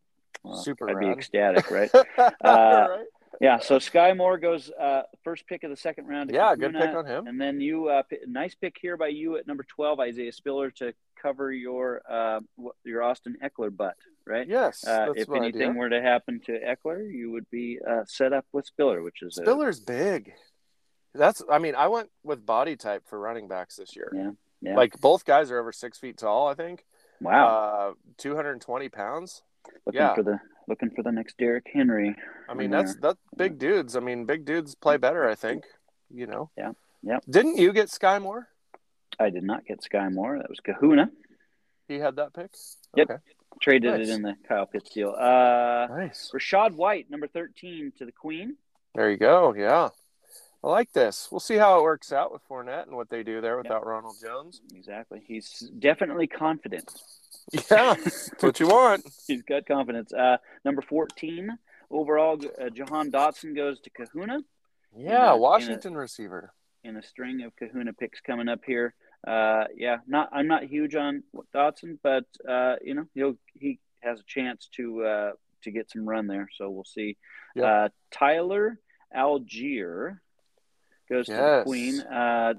[0.43, 1.91] well, Super I'd be ecstatic, right?
[2.45, 3.05] right.
[3.41, 6.31] Yeah, so Skyy Moore goes uh, first pick of the second round.
[6.31, 7.27] to Yeah, good pick on him.
[7.27, 10.71] And then you, uh, p- nice pick here by you at number twelve, Isaiah Spiller,
[10.73, 12.41] to cover your uh,
[12.85, 14.49] your Austin Ekeler butt, right?
[14.49, 15.73] Yes, Uh, if anything idea.
[15.73, 19.37] were to happen to Eckler, you would be uh, set up with Spiller, which is
[19.39, 20.33] a, Spiller's big.
[21.17, 21.43] That's.
[21.51, 24.13] I mean, I went with body type for running backs this year.
[24.15, 24.77] Yeah, yeah.
[24.77, 26.49] Like both guys are over six feet tall.
[26.49, 26.85] I think.
[27.21, 27.47] wow.
[27.47, 29.43] Uh, two hundred and twenty pounds.
[29.87, 30.15] looking yeah.
[30.15, 32.15] for the looking for the next Derrick Henry.
[32.49, 33.01] I mean, that's there.
[33.03, 33.97] that's big dudes.
[33.97, 35.29] I mean, big dudes play better.
[35.29, 35.65] I think.
[36.13, 36.51] You know.
[36.57, 37.19] Yeah, yeah.
[37.29, 38.49] Didn't you get Skyy Moore?
[39.19, 40.39] I did not get Skyy Moore.
[40.39, 41.11] That was Kahuna.
[41.89, 42.51] He had that pick.
[42.97, 43.11] Yep.
[43.11, 43.21] Okay.
[43.61, 44.09] Traded Nice.
[44.09, 45.15] it in the Kyle Pitts deal.
[45.19, 46.31] Uh, Nice.
[46.35, 48.57] Rachaad White, number thirteen, to the Queen.
[48.95, 49.55] There you go.
[49.55, 49.89] Yeah.
[50.65, 51.29] I like this.
[51.31, 54.17] We'll see how it works out with Fournette and what they do there without Ronald
[54.21, 54.61] Jones.
[54.75, 55.23] Exactly.
[55.27, 56.91] He's definitely confident.
[57.53, 59.05] Yeah, that's what you want.
[59.27, 60.13] He's got confidence.
[60.13, 61.57] Uh, number 14
[61.91, 64.41] overall, uh, Jahan Dotson goes to Kahuna
[64.97, 66.53] Yeah, a- Washington receiver.
[66.83, 68.95] in a string of Kahuna picks coming up here.
[69.27, 71.23] Uh, yeah, not I'm not huge on
[71.55, 75.31] Dotson, but uh, you know he'll he has a chance to uh,
[75.63, 76.49] to get some run there.
[76.57, 77.17] So we'll see.
[77.57, 77.65] Yep.
[77.65, 78.79] Uh, Tyler
[79.17, 80.19] Allgeier
[81.09, 82.01] goes to the Queen.
[82.01, 82.55] Uh,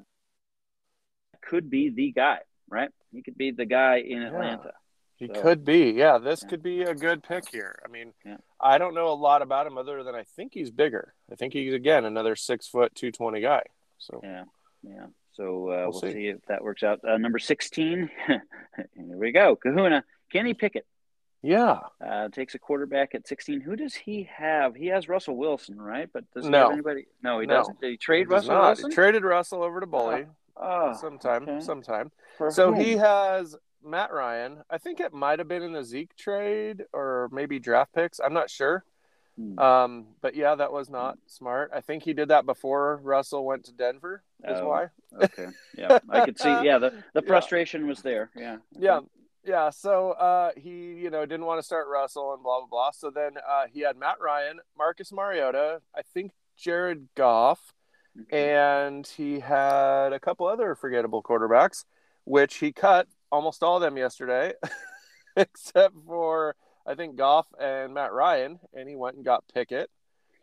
[1.41, 2.89] could be the guy, right?
[3.11, 4.27] He could be the guy in Yeah.
[4.27, 4.73] Atlanta.
[5.17, 5.91] He So- could be.
[5.91, 6.49] Yeah, this Yeah.
[6.49, 7.79] could be a good pick here.
[7.83, 8.37] I mean, Yeah.
[8.59, 11.13] I don't know a lot about him other than I think he's bigger.
[11.31, 13.63] I think he's again another six foot two twenty guy.
[13.97, 14.45] So Yeah,
[14.83, 15.07] yeah.
[15.31, 16.11] So uh, we'll, see.
[16.13, 16.27] see.
[16.27, 16.99] if that works out.
[17.03, 18.41] Uh, number sixteen, here
[18.95, 19.55] we go.
[19.55, 20.85] Kahuna, Kenny Pickett
[21.47, 23.61] yeah, uh, takes a quarterback at sixteen.
[23.61, 24.75] Who does he have?
[24.75, 26.09] He has Russell Wilson, right?
[26.11, 26.63] But does he No.
[26.63, 27.07] have anybody?
[27.23, 27.55] No, he No.
[27.55, 27.79] doesn't.
[27.79, 28.67] Did he trade He Russell not.
[28.67, 28.89] Wilson?
[28.91, 30.25] He traded Russell over to Bully
[30.57, 31.59] oh, sometime, okay.
[31.61, 32.11] sometime.
[32.37, 32.79] For So whom?
[32.83, 34.63] he has Matt Ryan.
[34.69, 38.19] I think it might have been in the Zeke trade or maybe draft picks.
[38.19, 38.83] I'm not sure.
[39.37, 39.57] Hmm.
[39.59, 41.69] Um, but yeah, that was not smart.
[41.73, 44.23] I think he did that before Russell went to Denver.
[44.43, 44.67] Is Oh.
[44.67, 44.89] why.
[45.21, 45.47] okay.
[45.77, 46.49] Yeah, I could see.
[46.49, 47.27] Yeah, the the Yeah.
[47.27, 48.31] frustration was there.
[48.35, 48.57] Yeah.
[48.71, 48.99] Yeah,
[49.47, 49.69] yeah.
[49.71, 52.91] So uh, he, you know, didn't want to start Russell and blah blah blah.
[52.91, 57.73] So then uh, he had Matt Ryan, Marcus Mariota, I think Jared Goff,
[58.23, 58.53] Okay.
[58.55, 61.85] and he had a couple other forgettable quarterbacks,
[62.25, 64.53] which he cut almost all of them yesterday,
[65.35, 66.55] except for
[66.85, 69.89] I think Goff and Matt Ryan, and he went and got Pickett.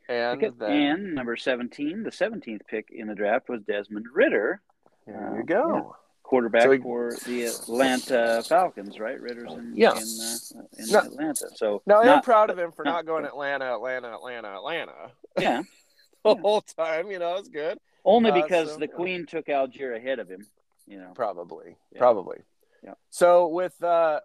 [0.08, 0.58] And Pickett.
[0.58, 4.60] then and number seventeen, the seventeenth pick in the draft was Desmond Ridder.
[5.06, 5.96] there uh, you go.
[6.24, 9.20] Quarterback So he- for the Atlanta Falcons, right?
[9.20, 9.92] Ridder's in, Yeah.
[9.92, 10.98] in, uh, in No.
[11.00, 11.48] Atlanta.
[11.54, 15.12] So Now I am proud of him for not- not going Atlanta, Atlanta, Atlanta, Atlanta
[15.38, 15.62] Yeah,
[16.24, 16.40] the Yeah.
[16.40, 17.10] whole time.
[17.10, 17.78] You know, it's good.
[18.04, 20.46] only Uh, because so- the Queen took Allgeier ahead of him.
[20.86, 21.98] You know, Probably, Yeah.
[21.98, 22.38] probably.
[22.82, 22.94] Yeah.
[23.10, 24.20] So with uh,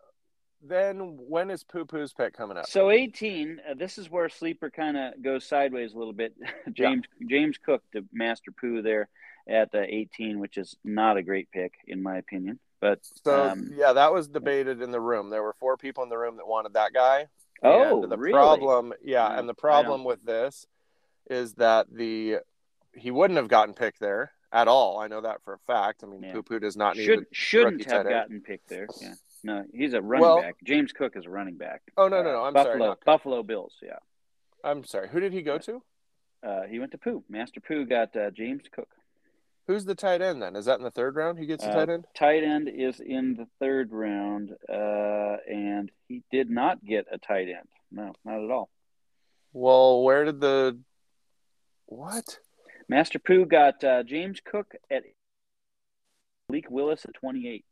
[0.61, 2.65] then when is Poo Poo's pick coming up?
[2.65, 3.61] so eighteen.
[3.69, 6.33] Uh, this is where sleeper kind of goes sideways a little bit.
[6.73, 9.07] James James Cook to Master Pooh there
[9.49, 12.59] at uh, eighteen, which is not a great pick in my opinion.
[12.81, 15.29] But So um, yeah, that was debated in the room.
[15.29, 17.27] There were four people in the room that wanted that guy.
[17.63, 18.31] oh, and the really?
[18.33, 20.65] problem, yeah, and the problem with this
[21.29, 22.37] is that the
[22.95, 24.97] he wouldn't have gotten picked there at all.
[24.99, 26.03] I know that for a fact.
[26.03, 26.33] I mean, Yeah.
[26.33, 27.05] Poo Poo does not need.
[27.05, 28.87] Should a- shouldn't have gotten picked there.
[29.01, 29.13] Yeah.
[29.43, 30.55] No, he's a running Well- back.
[30.63, 31.81] James Cook is a running back.
[31.97, 32.43] oh no, no, no.
[32.45, 32.97] I'm Buffalo, sorry.
[33.05, 33.73] Buffalo Bills.
[33.81, 33.99] Yeah.
[34.63, 35.09] I'm sorry.
[35.09, 35.81] Who did he go to?
[36.41, 37.23] Uh, he went to Pooh.
[37.29, 38.89] Master Pooh got uh, James Cook.
[39.69, 40.55] Who's the tight end then?
[40.55, 41.37] Is that in the third round?
[41.37, 42.07] He gets the Uh, tight end.
[42.15, 47.49] Tight end is in the third round, uh, and he did not get a tight
[47.49, 47.67] end.
[47.91, 48.71] No, not at all.
[49.53, 50.79] Well, where did the
[51.85, 52.39] what?
[52.87, 55.03] Master Pooh got uh, James Cook at
[56.49, 57.63] Leak Willis at 28.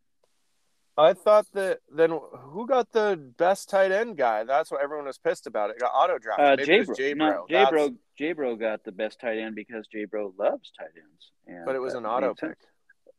[0.97, 4.43] I thought that then who got the best tight end guy?
[4.43, 5.69] That's what everyone was pissed about.
[5.69, 6.45] It got auto drafted.
[6.45, 6.87] Uh, Maybe it Jabro.
[6.87, 7.17] was Jabro.
[7.17, 7.95] No, Jabro.
[8.19, 11.31] Jabro got the best tight end because Jabro loves tight ends.
[11.45, 12.39] And but it was an auto sense.
[12.57, 12.57] pick.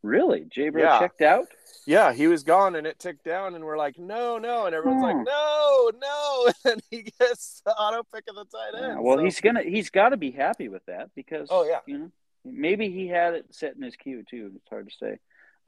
[0.02, 0.46] Really?
[0.56, 0.98] Jabro Yeah.
[0.98, 1.46] checked out?
[1.86, 5.00] Yeah, he was gone and it ticked down, and we're like, no, no, and everyone's
[5.00, 5.18] Hmm.
[5.18, 9.02] like, no, no, and he gets the auto pick of the tight end.
[9.02, 11.80] well, So- he's gonna he's got to be happy with that because Oh, yeah.
[11.86, 12.10] you know
[12.44, 14.52] maybe he had it set in his queue too.
[14.56, 15.18] It's hard to say.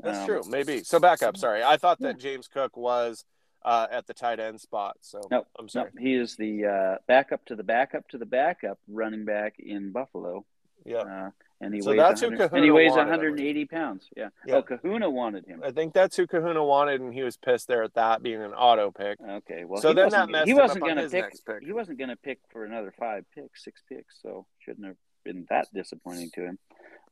[0.02, 0.82] That's Um, true, maybe.
[0.82, 1.36] So back up.
[1.36, 3.24] Sorry, I thought that James Cook was
[3.64, 4.96] uh, at the tight end spot.
[5.00, 5.90] So No, I'm No, sorry.
[5.98, 10.44] he is the uh, backup to the backup to the backup running back in Buffalo.
[10.86, 13.10] Yeah, Uh, and he So weighs that's who 100 and Kahuna he weighs wanted, I
[13.10, 14.08] 180 pounds.
[14.16, 14.30] Yeah.
[14.46, 14.54] Yeah.
[14.56, 15.60] Oh, Kahuna wanted him.
[15.62, 18.54] I think that's who Kahuna wanted, and he was pissed there at that being an
[18.54, 19.18] auto pick.
[19.20, 19.66] Okay.
[19.66, 21.34] Well, So he then wasn't, that messed he wasn't gonna pick.
[21.44, 21.62] pick.
[21.62, 24.22] He wasn't going to pick for another five picks, six picks.
[24.22, 26.58] So shouldn't have been that disappointing to him.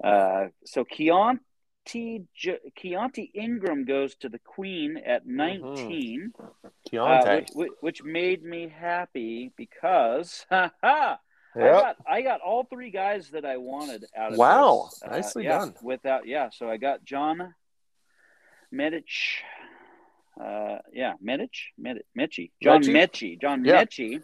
[0.02, 1.40] Uh, so Keaontay
[1.92, 6.32] J- Keaontay Ingram goes to the Queen at 19.
[6.38, 7.40] Uh, Keaontay.
[7.40, 11.18] which, which, which made me happy because ha ha
[11.56, 14.88] I got I got all three guys that I wanted out of Wow.
[14.90, 15.02] this.
[15.02, 15.74] Uh, Nicely yeah, done.
[15.82, 17.54] Without yeah, so I got John
[18.72, 19.38] Medich.
[20.40, 22.92] Uh, yeah, Medich, Medich, Metchie, John Metchie?
[22.94, 23.82] Metchie, John Yeah.
[23.84, 24.22] Metchie,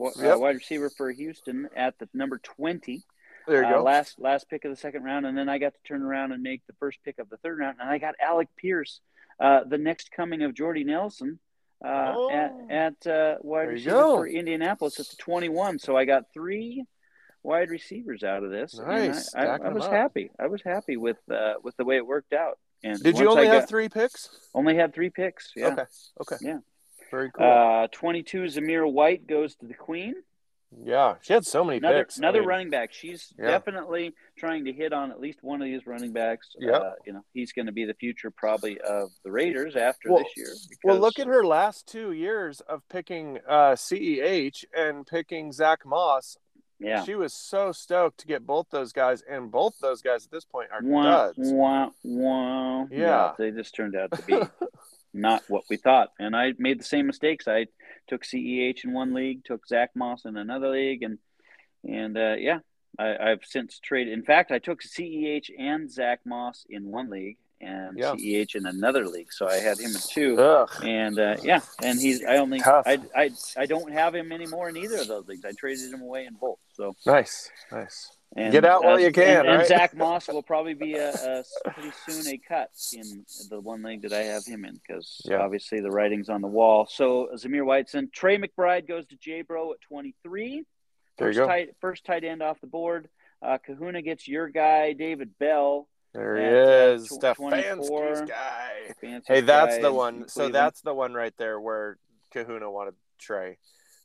[0.00, 0.38] uh, Yep.
[0.38, 3.02] wide receiver for Houston at the number twenty.
[3.46, 3.82] There you uh, go.
[3.82, 6.42] Last last pick of the second round, and then I got to turn around and
[6.42, 9.00] make the first pick of the third round, and I got Alec Pierce,
[9.40, 11.38] uh, the next coming of Jordy Nelson,
[11.84, 12.30] uh, Oh.
[12.30, 14.16] at at uh, wide There receiver go.
[14.16, 15.78] for Indianapolis at the twenty-one.
[15.78, 16.84] So I got three
[17.42, 18.78] wide receivers out of this.
[18.78, 19.34] and Nice.
[19.34, 19.92] I, I, I was up.
[19.92, 20.30] happy.
[20.38, 22.58] I was happy with uh, with the way it worked out.
[22.82, 24.28] And Did you only I have three picks?
[24.54, 25.52] only had three picks?
[25.56, 25.68] Yeah.
[25.68, 25.84] Okay.
[26.20, 26.36] Okay.
[26.40, 26.58] Yeah.
[27.10, 27.46] Very cool.
[27.46, 30.14] Uh, twenty-two Zamir White goes to the Queen.
[30.84, 32.18] Yeah, she had so many Another picks.
[32.18, 32.92] I another mean, running back.
[32.92, 33.46] She's Yeah.
[33.46, 36.54] definitely trying to hit on at least one of these running backs.
[36.58, 40.10] Yeah, Uh, you know, he's going to be the future probably of the Raiders after
[40.12, 40.48] Well- this year.
[40.84, 46.36] Well, look at her last two years of picking uh, CEH and picking Zach Moss.
[46.78, 47.02] yeah.
[47.04, 50.44] She was so stoked to get both those guys, and both those guys at this
[50.44, 51.38] point are Wah, duds.
[51.38, 52.84] wah, wah.
[52.90, 53.32] Yeah.
[53.38, 54.38] they just turned out to be
[55.14, 56.12] not what we thought.
[56.18, 57.48] And I made the same mistakes.
[57.48, 57.66] I
[58.06, 61.18] took CEH in one league, took Zach Moss in another league, and
[61.84, 62.58] and uh, yeah,
[62.98, 64.12] I, I've since traded.
[64.12, 68.12] In fact, I took CEH and Zach Moss in one league, and Yeah.
[68.14, 69.32] CEH in another league.
[69.32, 70.38] So I had him in two.
[70.38, 70.70] Ugh.
[70.82, 72.84] And uh, yeah, and he's I only Tough.
[72.86, 75.44] I, I I don't have him anymore in either of those leagues.
[75.44, 76.58] I traded him away in both.
[76.74, 78.15] So Nice, nice.
[78.34, 79.66] And, Get out while uh, you can, And, and?
[79.68, 84.02] Zach Moss will probably be a, a pretty soon a cut in the one league
[84.02, 85.38] that I have him in because Yeah.
[85.38, 86.86] obviously the writing's on the wall.
[86.90, 90.64] So Zamir Whiteson, Trey McBride goes to J Bro at 23.
[91.18, 91.46] There you First go.
[91.46, 93.08] tight first tight end off the board.
[93.42, 95.88] Uh, Kahuna gets your guy David Bell.
[96.12, 98.26] There he uh, is, tw- Stefanski's 24.
[98.26, 98.70] guy.
[99.00, 100.28] Fancy Hey, that's guy the one.
[100.28, 101.98] So that's the one right there where
[102.32, 103.58] Kahuna wanted Trey.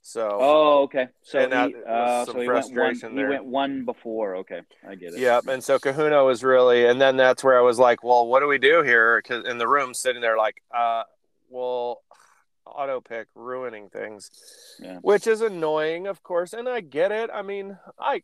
[0.03, 1.07] So Oh, okay.
[1.21, 2.73] So And he, was uh, some so he went one.
[2.73, 4.37] frustration He went one before.
[4.37, 5.19] Okay, I get it.
[5.19, 5.47] Yep.
[5.47, 8.47] And so Kahuna was really, and then that's where I was like, well, what do
[8.47, 9.21] we do here?
[9.21, 11.03] Because in the room, sitting there, like, uh,
[11.49, 12.01] well,
[12.65, 14.31] auto pick ruining things,
[14.81, 14.97] Yeah.
[15.01, 17.29] which is annoying, of course, and I get it.
[17.31, 18.23] I mean, I,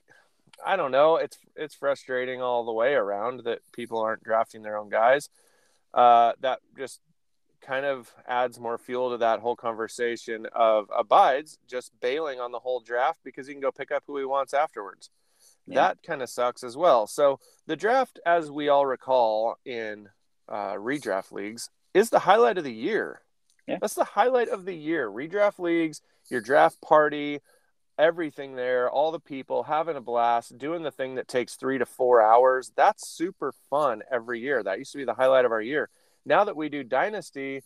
[0.65, 1.17] I don't know.
[1.17, 5.29] It's it's frustrating all the way around that people aren't drafting their own guys.
[5.93, 7.01] Uh, that just
[7.67, 12.60] kind of adds more fuel to that whole conversation of abides just bailing on the
[12.60, 15.10] whole draft because he can go pick up who he wants afterwards.
[15.67, 15.75] Yeah.
[15.75, 17.08] That kind of sucks as well.
[17.08, 20.08] So the draft, as we all recall in
[20.47, 23.21] uh, redraft leagues, is the highlight of the year.
[23.67, 23.80] Yeah.
[23.82, 25.10] That's the highlight of the year.
[25.10, 27.41] Redraft leagues, your draft party,
[27.99, 31.86] everything there, all the people having a blast, doing the thing that takes three to
[31.86, 32.71] four hours.
[32.77, 34.63] That's super fun every year.
[34.63, 35.89] That used to be the highlight of our year.
[36.27, 37.63] Now that we do Dynasty,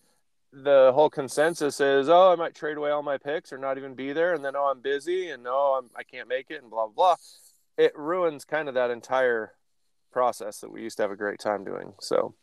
[0.53, 3.95] the whole consensus is, oh, I might trade away all my picks or not even
[3.95, 6.69] be there, and then oh, I'm busy, and oh, I'm, I can't make it, and
[6.69, 7.15] blah blah blah.
[7.77, 9.53] It ruins kind of that entire
[10.13, 11.93] process that we used to have a great time doing.
[12.01, 12.35] So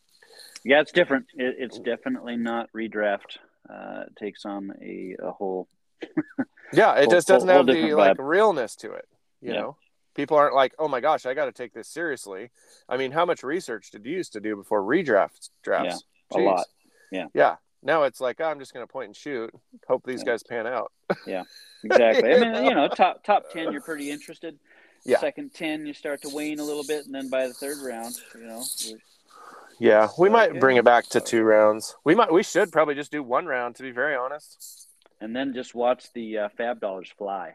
[0.65, 1.27] Yeah, it's different.
[1.35, 3.37] It, it's definitely not redraft.
[3.69, 5.69] Uh, it takes on a, a whole.
[6.73, 9.07] yeah, it Whole- just doesn't whole have the like realness to it.
[9.41, 9.59] You Yeah.
[9.61, 9.77] know,
[10.19, 12.49] people aren't like, oh my gosh, I got to take this seriously.
[12.89, 16.03] I mean, how much research did you used to do before redraft drafts?
[16.33, 16.65] a lot.
[17.11, 17.27] Yeah.
[17.33, 17.55] Yeah.
[17.81, 19.49] Now it's like, oh, I'm just going to point and shoot.
[19.87, 20.33] Hope these Yeah.
[20.33, 20.91] guys pan out.
[21.25, 21.43] Yeah,
[21.85, 22.33] exactly.
[22.33, 24.59] I mean, you know, top top ten, you're pretty interested.
[25.05, 25.19] Yeah.
[25.19, 28.15] Second ten, you start to wane a little bit, and then by the third round,
[28.35, 28.61] you know,
[29.79, 31.95] Yeah, we might bring it back to two rounds.
[32.03, 34.87] We might, we should probably just do one round to be very honest.
[35.21, 37.53] and then just watch the uh, fab dollars fly.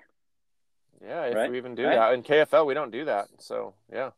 [1.03, 1.97] Yeah, if Right, we even do right.
[1.97, 3.29] that in KFL, we don't do that.
[3.39, 4.11] So yeah,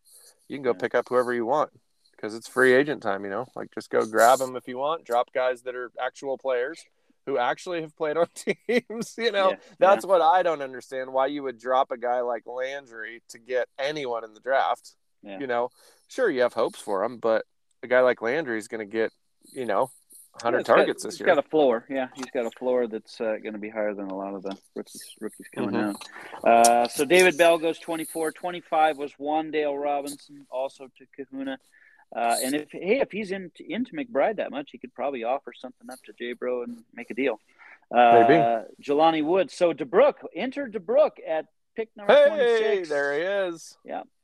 [0.49, 0.79] you can go Yeah.
[0.81, 1.71] pick up whoever you want
[2.13, 3.25] because it's free agent time.
[3.25, 5.05] You know, like just go grab them if you want.
[5.05, 6.85] Drop guys that are actual players
[7.27, 9.15] who actually have played on teams.
[9.19, 11.13] You know, Yeah, that's what I don't understand.
[11.13, 14.95] Why you would drop a guy like Landry to get anyone in the draft?
[15.23, 15.41] Yeah.
[15.41, 15.71] You know,
[16.09, 17.45] sure you have hopes for him, but
[17.83, 19.13] a guy like Landry is going to get
[19.53, 19.91] you know
[20.43, 21.27] 100 Yeah, he's got- targets this he's year.
[21.35, 21.85] got a floor.
[21.89, 24.43] Yeah, he's got a floor that's uh, going to be higher than a lot of
[24.43, 25.95] the rookies rookies coming Mhm.
[26.45, 26.45] out.
[26.45, 28.33] Uh, so David Bell goes 24.
[28.33, 31.59] 25 was Wan'Dale Robinson, also to Kahuna.
[32.15, 35.53] Uh, and if hey, if he's into into McBride that much, he could probably offer
[35.53, 37.41] something up to J Bro and make a deal.
[37.95, 38.65] Uh, Maybe.
[38.83, 39.55] Jelani Woods.
[39.55, 42.89] So DeBrook enter DeBrook at pick number Hey, 26.
[42.89, 43.77] there he is.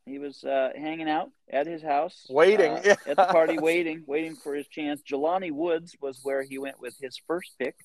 [0.07, 2.73] He was uh, hanging out at his house, Waiting.
[2.73, 5.01] uh, at the party, waiting, waiting for his chance.
[5.03, 7.77] Jelani Woods was where he went with his first pick.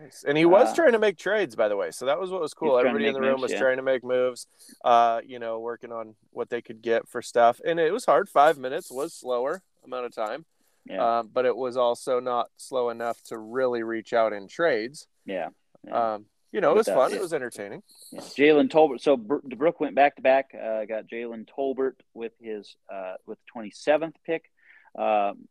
[0.00, 0.24] Nice.
[0.26, 1.90] And he was Uh, trying to make trades, by the way.
[1.92, 2.76] So that was what was cool.
[2.76, 3.58] He's trying to Everybody in the room moves, was yeah.
[3.60, 4.46] trying to make moves,
[4.84, 7.60] uh, you know, working on what they could get for stuff.
[7.64, 8.28] And it was hard.
[8.28, 10.44] Five minutes was slower amount of time,
[10.84, 15.06] Yeah, um, but it was also not slow enough to really reach out in trades.
[15.24, 15.48] yeah,
[15.86, 16.14] Yeah.
[16.14, 17.10] Um, you know, it was uh, fun.
[17.10, 17.16] yeah.
[17.16, 17.82] It was entertaining.
[18.12, 18.20] Yeah.
[18.20, 19.00] Jalen Tolbert.
[19.00, 20.50] So Br- DeBrook went back to back.
[20.54, 24.50] Uh, got Jalen Tolbert with his uh, with twenty seventh pick.
[24.98, 25.48] Um,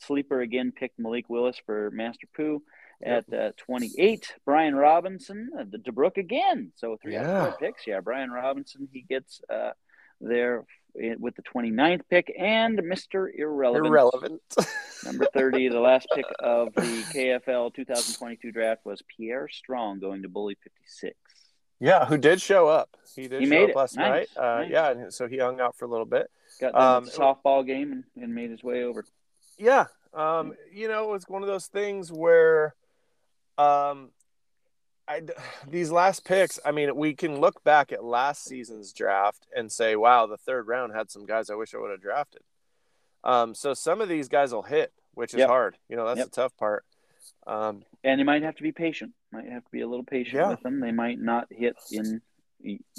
[0.00, 2.62] Sleeper again picked Malik Willis for Master Poo
[3.02, 4.34] at uh, twenty eight.
[4.44, 6.72] Brian Robinson, uh, the DeBrook again.
[6.76, 7.86] So three out of four picks.
[7.86, 8.88] Yeah, Brian Robinson.
[8.92, 9.70] He gets uh,
[10.20, 10.64] there
[11.18, 13.28] with the 29th pick and Mr.
[13.34, 13.86] Irrelevant.
[13.86, 14.42] Irrelevant.
[15.06, 16.80] Number 30, the last pick of the
[17.14, 21.14] KFL 2022 draft was Pierre Strong going to Bully 56.
[21.80, 22.96] yeah, who did show up?
[23.14, 23.76] He did He show made up it.
[23.76, 24.28] last Nice.
[24.36, 24.42] night.
[24.42, 24.70] Uh, Nice.
[24.70, 26.30] Yeah, so he hung out for a little bit.
[26.60, 29.04] Got Um, the softball game and, and made his way over.
[29.58, 29.86] Yeah.
[30.12, 32.74] Um, you know, it was one of those things where
[33.58, 34.10] um
[35.08, 35.22] I
[35.68, 39.94] these last picks, I mean, we can look back at last season's draft and say,
[39.96, 42.42] wow, the third round had some guys I wish I would have drafted.
[43.26, 45.48] Um, so some of these guys will hit, which is Yep.
[45.48, 45.78] hard.
[45.88, 46.26] You know, that's Yep.
[46.26, 46.84] the tough part.
[47.46, 49.12] Um, And you might have to be patient.
[49.32, 50.50] Might have to be a little patient Yeah.
[50.50, 50.78] with them.
[50.80, 52.22] They might not hit in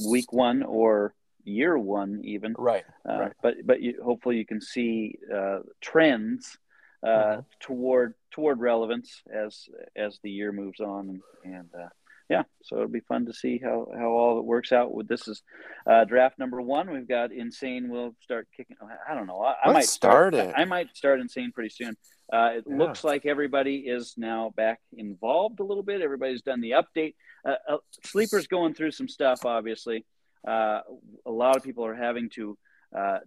[0.05, 1.13] week one or
[1.45, 2.53] year one even.
[2.57, 2.83] right.
[3.07, 3.33] Uh, Right.
[3.41, 6.57] But but you, hopefully you can see uh, trends
[7.03, 7.45] uh, Mhm.
[7.61, 11.21] toward toward relevance as as the year moves on and,
[11.55, 11.89] and uh,
[12.29, 14.93] yeah, so it'll be fun to see how how all it works out.
[14.93, 15.41] With this is
[15.89, 16.91] uh, draft number one.
[16.91, 17.89] We've got insane.
[17.89, 18.75] We'll start kicking.
[19.09, 19.41] I don't know.
[19.41, 20.53] I, I might start it.
[20.55, 21.95] I might start insane pretty soon.
[22.31, 22.77] Uh, it Yeah.
[22.77, 26.01] looks like everybody is now back involved a little bit.
[26.01, 27.15] Everybody's done the update.
[27.45, 30.05] Uh, uh, Sleeper's going through some stuff, obviously.
[30.45, 30.81] Uh,
[31.25, 32.57] a lot of people are having to
[32.97, 33.19] uh,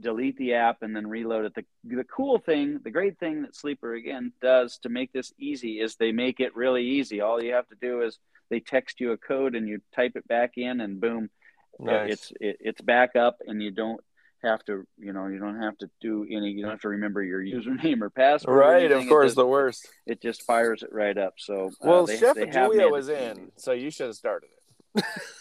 [0.00, 1.54] delete the app and then reload it.
[1.54, 5.78] The, the cool thing, the great thing that Sleeper again does to make this easy
[5.78, 7.20] is they make it really easy.
[7.20, 8.18] All you have to do is
[8.50, 11.30] they text you a code and you type it back in, and boom,
[11.78, 12.12] Nice.
[12.12, 14.00] it's it, it's back up, and you don't
[14.42, 16.50] have to, you know, you don't have to do any.
[16.50, 18.56] You don't have to remember your username or password.
[18.58, 19.02] right, anything.
[19.04, 19.88] of course, just, the worst.
[20.06, 21.34] it just fires it right up.
[21.38, 24.59] So uh, Well, they, Chef they Julia was in, so you should have started it.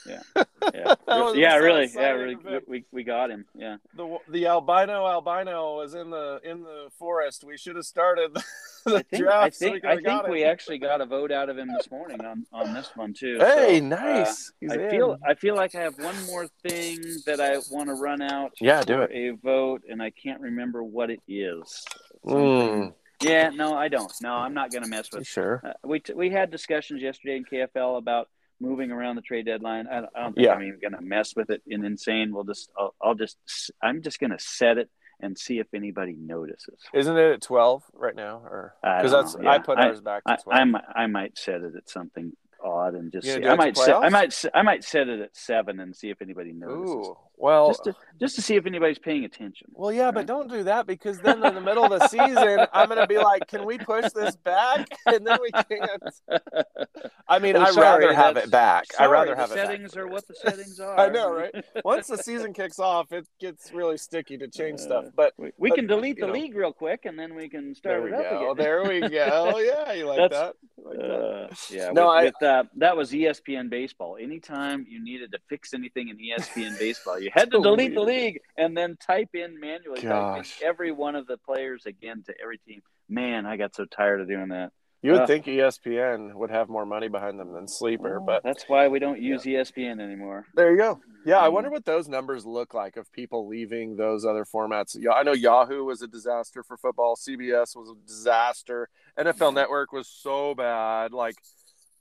[0.08, 0.22] Yeah,
[0.74, 2.38] yeah, so really, yeah, really.
[2.68, 3.46] We, we got him.
[3.56, 3.78] Yeah.
[3.96, 7.44] the the albino albino was in the in the forest.
[7.44, 8.34] We should have started
[8.86, 9.46] the I think, draft.
[9.46, 10.50] I so think, coulda I think we him.
[10.52, 13.38] actually got a vote out of him this morning on, on this one too.
[13.40, 14.52] Hey, So, uh, nice.
[14.60, 14.90] He's I in.
[14.90, 18.54] feel I feel like I have one more thing that I want to run out.
[18.62, 19.12] Yeah, do it.
[19.14, 21.86] A vote, and I can't remember what it is.
[22.26, 24.12] Mm, Yeah, no, I don't.
[24.22, 25.26] No, I'm not going to mess with.
[25.28, 25.62] sure.
[25.64, 29.88] Uh, we t- we had discussions yesterday in KFL about moving around the trade deadline.
[29.88, 30.54] I, don't- I don't think Yeah.
[30.54, 32.34] I'm even going to mess with it in insane.
[32.34, 33.38] We'll just I'll, I'll just
[33.82, 34.90] I'm just going to set it
[35.22, 36.80] and see if anybody notices.
[36.94, 39.60] Isn't it at twelve right now, or because that's know, I yeah.
[39.60, 40.60] put I- ours back to I, twelve.
[40.60, 42.32] I might I might set it at something
[42.64, 43.46] odd and just see.
[43.46, 46.52] I might set I might I might set it at seven and see if anybody
[46.54, 47.08] notices.
[47.08, 49.68] Ooh, well, Just to just to see if anybody's paying attention.
[49.74, 52.90] well, yeah, but don't do that because then in the middle of the season, I'm
[52.90, 56.04] gonna be like, "Can we push this back?" And then we can't.
[57.28, 58.86] I mean, Oh, I'd rather have it back.
[59.00, 59.66] I'd rather have it back.
[59.68, 61.00] settings are what the settings are.
[61.00, 61.54] I know, right?
[61.86, 65.06] Once the season kicks off, it gets really sticky to change stuff.
[65.06, 66.34] Uh, But We, we But, can delete the know.
[66.34, 68.52] league real quick, and then we can start there we it up go.
[68.52, 68.64] again.
[68.66, 69.08] There we go.
[69.60, 70.56] Yeah, you like That's- that?
[70.78, 71.10] You like that?
[71.12, 74.18] Uh, yeah, No, with, I- with, uh, that was ESPN baseball.
[74.20, 78.40] Anytime you needed to fix anything in ESPN baseball, you had to delete the league
[78.58, 80.62] and then type in manually type in Gosh.
[80.64, 82.82] every one of the players again to every team.
[83.08, 84.72] Man, I got so tired of doing that.
[85.02, 88.68] You would Uh, think ESPN would have more money behind them than Sleeper, but that's
[88.68, 90.46] why we don't use E ESPN anymore.
[90.56, 91.00] there you go.
[91.26, 91.54] Yeah, I Mm.
[91.54, 94.98] wonder what those numbers look like of people leaving those other formats.
[95.00, 97.16] Yeah, I know Yahoo was a disaster for football.
[97.16, 98.90] CBS was a disaster.
[99.18, 101.14] NFL Network was so bad.
[101.14, 101.36] Like,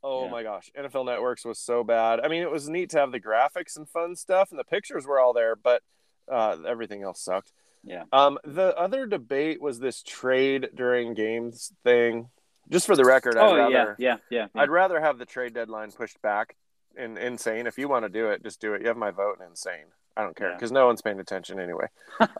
[0.02, 0.30] oh Yeah.
[0.30, 2.20] my gosh, NFL Networks was so bad.
[2.20, 5.06] I mean, it was neat to have the graphics and fun stuff, and the pictures
[5.06, 5.82] were all there, but
[6.30, 7.52] uh, everything else sucked.
[7.84, 8.04] Yeah.
[8.12, 12.28] Um, the other debate was this trade during games thing.
[12.70, 14.46] Just for the record, I'd oh rather yeah, yeah, yeah.
[14.54, 14.60] yeah.
[14.62, 16.56] I'd rather have the trade deadline pushed back.
[16.96, 18.82] In insane, if you want to do it, just do it.
[18.82, 19.86] You have my vote in insane.
[20.16, 20.54] I don't care Yeah.
[20.56, 21.86] because no one's paying attention anyway.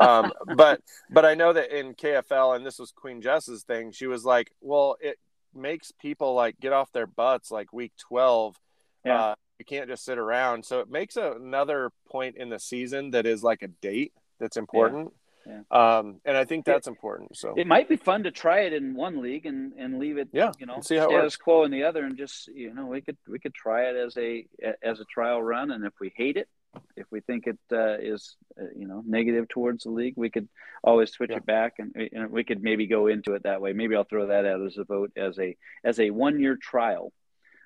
[0.01, 3.93] um, but but I know that in KFL, and this was Queen Jess's thing.
[3.93, 5.17] She was like, "Well, it
[5.55, 8.57] makes people like get off their butts like week twelve.
[9.05, 9.21] Yeah.
[9.21, 10.65] Uh, you can't just sit around.
[10.65, 14.57] So it makes a, another point in the season that is like a date that's
[14.57, 15.13] important.
[15.47, 15.63] Yeah.
[15.71, 17.37] Um, and I think that's important.
[17.37, 20.29] So it might be fun to try it in one league and, and leave it,
[20.33, 21.37] Yeah, you know, see how it status works.
[21.37, 24.17] quo in the other, and just you know, we could we could try it as
[24.19, 24.47] a
[24.83, 26.49] as a trial run, and if we hate it,
[26.97, 30.49] if we think it uh, is uh, you know negative towards the league, we could
[30.83, 31.39] always switch Yeah.
[31.39, 33.73] it back, and, and we could maybe go into it that way.
[33.73, 37.13] Maybe I'll throw that out as a vote as a as a one year trial.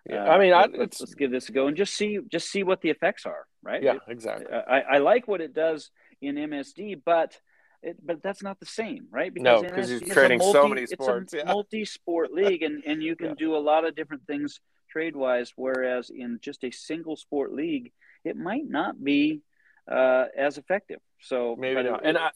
[0.08, 0.24] yeah.
[0.24, 2.50] Uh, I mean, I, let- let's, let's give this a go and just see just
[2.50, 3.82] see what the effects are, right?
[3.82, 4.46] yeah, exactly.
[4.52, 5.90] I, I like what it does
[6.20, 7.36] in MSD, but
[7.82, 9.32] it, but that's not the same, right?
[9.34, 11.32] No, MSD 'cause you're trading so many sports.
[11.32, 11.52] it's a yeah.
[11.52, 13.34] multi-sport league, and, and you can Yeah.
[13.46, 15.52] do a lot of different things trade wise.
[15.56, 17.90] Whereas in just a single sport league,
[18.24, 19.42] it might not be
[19.90, 21.00] uh, as effective.
[21.20, 22.04] So maybe not.
[22.04, 22.30] And I,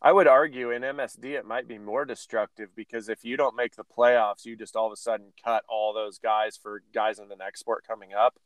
[0.00, 3.76] I would argue in MSD it might be more destructive because if you don't make
[3.76, 7.28] the playoffs, you just all of a sudden cut all those guys for guys in
[7.28, 8.38] the next sport coming up.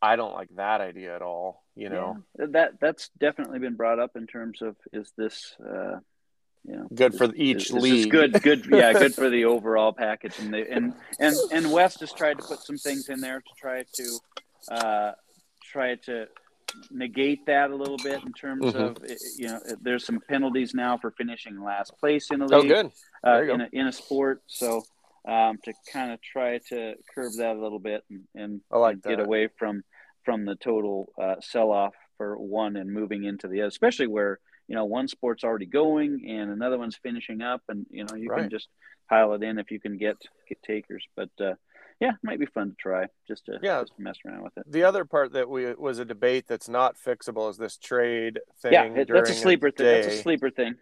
[0.00, 1.62] I don't like that idea at all.
[1.74, 5.98] You know yeah, that that's definitely been brought up in terms of is this uh,
[6.64, 7.98] you know good for each is, league.
[8.00, 10.38] Is good, good, yeah, good for the overall package.
[10.38, 13.50] And they, and and and West has tried to put some things in there to
[13.56, 14.18] try to
[14.70, 15.12] uh,
[15.74, 16.26] try to
[16.90, 18.78] negate that a little bit in terms mm-hmm.
[18.78, 18.98] of
[19.36, 22.72] you know there's some penalties now for finishing last place in a oh, league.
[22.72, 22.92] Oh, good.
[23.26, 24.82] Uh, in a in a sport, so
[25.26, 29.02] um, to kind of try to curb that a little bit and, and, like and
[29.02, 29.82] get away from
[30.24, 34.38] from the total uh, sell off for one and moving into the other, especially where
[34.68, 38.28] you know one sport's already going and another one's finishing up, and you know you
[38.28, 38.42] right.
[38.42, 38.68] can just
[39.08, 40.16] pile it in if you can get
[40.48, 41.04] get takers.
[41.16, 41.54] But uh,
[42.00, 44.64] yeah, it might be fun to try just to yeah just mess around with it.
[44.70, 48.72] The other part that we was a debate that's not fixable is this trade thing.
[48.72, 49.86] Yeah, it, that's a sleeper thing.
[49.86, 50.74] That's a sleeper thing.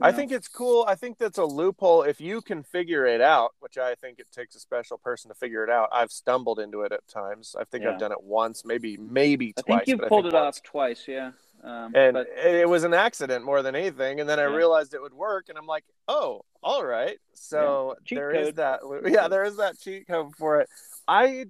[0.00, 0.84] I think it's cool.
[0.88, 4.26] I think that's a loophole if you can figure it out, which I think it
[4.32, 5.88] takes a special person to figure it out.
[5.92, 7.54] I've stumbled into it at times.
[7.58, 7.90] I think yeah.
[7.90, 9.78] I've done it once, maybe maybe I twice.
[9.84, 10.58] Think you've pulled think it once.
[10.58, 11.32] off twice, yeah.
[11.62, 12.28] Um, and but...
[12.42, 14.20] it was an accident more than anything.
[14.20, 14.54] And then I yeah.
[14.54, 17.18] realized it would work, and I'm like, oh, all right.
[17.34, 18.18] So yeah.
[18.18, 18.46] there code.
[18.46, 18.80] is that.
[19.06, 20.68] Yeah, there is that cheat code for it.
[21.06, 21.46] I,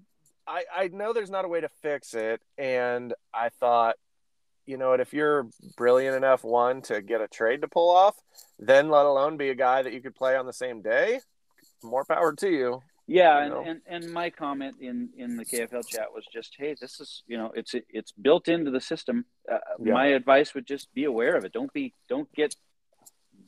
[0.46, 3.96] I, I know there's not a way to fix it, and I thought,
[4.70, 8.16] you know what, if you're brilliant enough, one to get a trade to pull off,
[8.58, 11.20] then let alone be a guy that you could play on the same day,
[11.82, 12.82] more power to you.
[13.06, 17.00] Yeah, and, and, and my comment in in the KFL chat was just, hey, this
[17.00, 19.24] is you know it's it's built into the system.
[19.50, 19.94] Uh, yeah.
[19.94, 21.52] My advice would just be aware of it.
[21.52, 22.54] Don't be don't get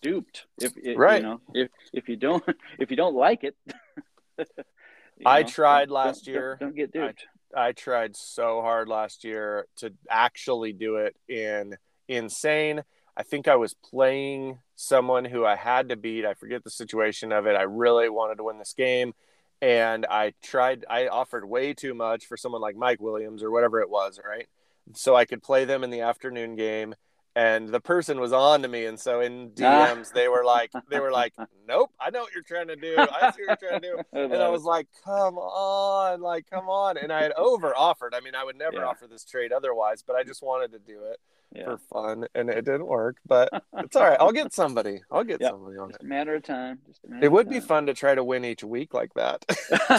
[0.00, 1.22] duped if it, right.
[1.22, 2.42] you know if if you don't
[2.80, 3.56] if you don't like it.
[5.24, 6.56] I know, tried last don't, year.
[6.58, 7.24] Don't, don't get duped.
[7.28, 11.76] I, I tried so hard last year to actually do it in
[12.08, 12.82] insane.
[13.16, 16.24] I think I was playing someone who I had to beat.
[16.24, 17.56] I forget the situation of it.
[17.56, 19.12] I really wanted to win this game
[19.62, 23.80] and I tried I offered way too much for someone like Mike Williams or whatever
[23.80, 24.48] it was, right?
[24.94, 26.96] So I could play them in the afternoon game
[27.34, 30.14] and the person was on to me and so in DMs ah.
[30.14, 31.32] they were like they were like
[31.68, 34.02] nope I know what you're trying to do I see what you're trying to do
[34.12, 38.20] and I was like come on like come on and I had over offered I
[38.20, 38.86] mean I would never yeah.
[38.86, 41.18] offer this trade otherwise but I just wanted to do it
[41.54, 41.64] yeah.
[41.64, 43.16] for fun, and it didn't work.
[43.26, 44.16] But it's all right.
[44.18, 45.00] I'll get somebody.
[45.10, 45.52] I'll get yep.
[45.52, 46.06] somebody on Just it.
[46.06, 46.78] A matter of time.
[46.86, 49.44] just matter it would be fun to try to win each week like that.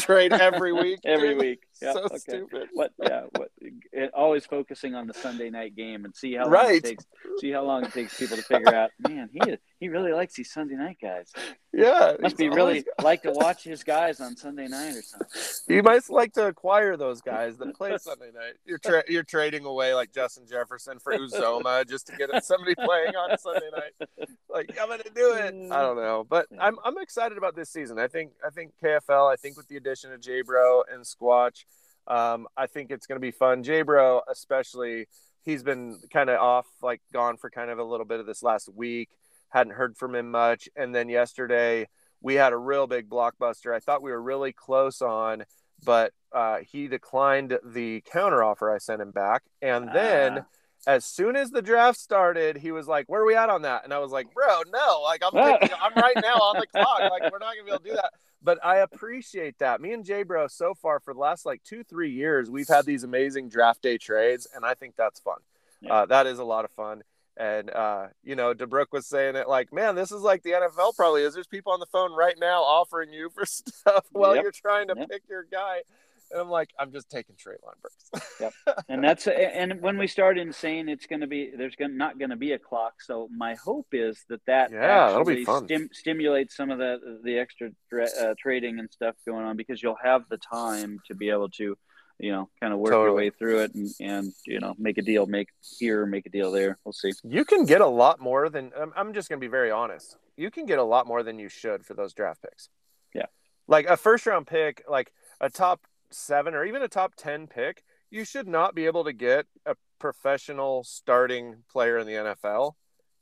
[0.02, 1.00] Trade every week.
[1.06, 1.64] every week.
[1.82, 1.94] Yep.
[1.94, 2.18] So okay.
[2.18, 2.70] stupid.
[2.74, 2.92] What?
[3.02, 3.24] Yeah.
[3.36, 3.52] What?
[3.92, 6.76] It, always focusing on the Sunday night game and see how long right.
[6.76, 7.06] it takes.
[7.40, 8.92] See how long it takes people to figure out.
[9.00, 9.42] Man, he
[9.80, 11.32] he really likes these Sunday night guys.
[11.74, 15.76] Yeah, must be really like to watch his guys on Sunday night or something.
[15.76, 18.54] You might like to acquire those guys that play Sunday night.
[18.66, 23.16] You're tra- you're trading away like Justin Jefferson for Uzomah just to get somebody playing
[23.16, 24.30] on Sunday night.
[24.50, 25.54] Like I'm gonna do it.
[25.72, 26.58] I don't know, but mm.
[26.62, 28.00] I'm I'm excited about this season.
[28.00, 29.32] I think I think KFL.
[29.32, 31.66] I think with the addition of J Bro and Squatch,
[32.08, 33.64] um, I think it's gonna be fun.
[33.64, 35.08] J Bro especially.
[35.46, 38.44] He's been kind of off, like gone for kind of a little bit of this
[38.44, 39.10] last week
[39.54, 40.68] hadn't heard from him much.
[40.76, 41.88] And then yesterday
[42.22, 43.74] we had a real big blockbuster.
[43.74, 45.44] I thought we were really close on,
[45.86, 49.44] but uh, he declined the counter offer I sent him back.
[49.62, 50.44] And then uh.
[50.88, 53.84] as soon as the draft started, he was like, "Where are we at on that?"
[53.84, 55.38] And I was like, "Bro, no, like I'm
[55.82, 57.00] I'm right now on the clock.
[57.00, 58.14] Like we're not gonna be able to do that."
[58.44, 59.80] But I appreciate that.
[59.80, 62.86] Me and Jay Bro, so far for the last like two, three years, we've had
[62.86, 65.38] these amazing draft day trades, and I think that's fun.
[65.82, 65.94] Yeah.
[65.94, 67.04] Uh, that is a lot of fun.
[67.36, 70.96] And uh, you know, DeBrook was saying it like, man, this is like the NFL
[70.96, 71.34] probably is.
[71.34, 74.44] There's people on the phone right now offering you for stuff while yep.
[74.44, 75.10] you're trying to yep.
[75.10, 75.82] pick your guy.
[76.34, 78.30] And I'm like, I'm just taking Treylon Burks.
[78.40, 78.54] yep.
[78.90, 82.32] And that's and when we start insane, it's going to be, there's gonna, not going
[82.32, 83.02] to be a clock.
[83.02, 85.66] So my hope is that that yeah, that'll be fun.
[85.66, 89.98] Stim, stimulates some of the the extra uh, trading and stuff going on because you'll
[90.04, 91.78] have the time to be able to
[92.20, 93.06] you know, kind of work totally.
[93.06, 96.30] your way through it and, and, you know, make a deal, make here, make a
[96.30, 96.78] deal there.
[96.86, 97.12] We'll see.
[97.24, 100.18] You can get a lot more than, I'm, I'm just going to be very honest.
[100.38, 102.70] You can get a lot more than you should for those draft picks.
[103.14, 103.26] Yeah.
[103.68, 105.12] Like a first round pick, like
[105.42, 105.82] a top
[106.14, 109.76] seven or even a top 10 pick, you should not be able to get a
[110.00, 112.74] professional starting player in the NFL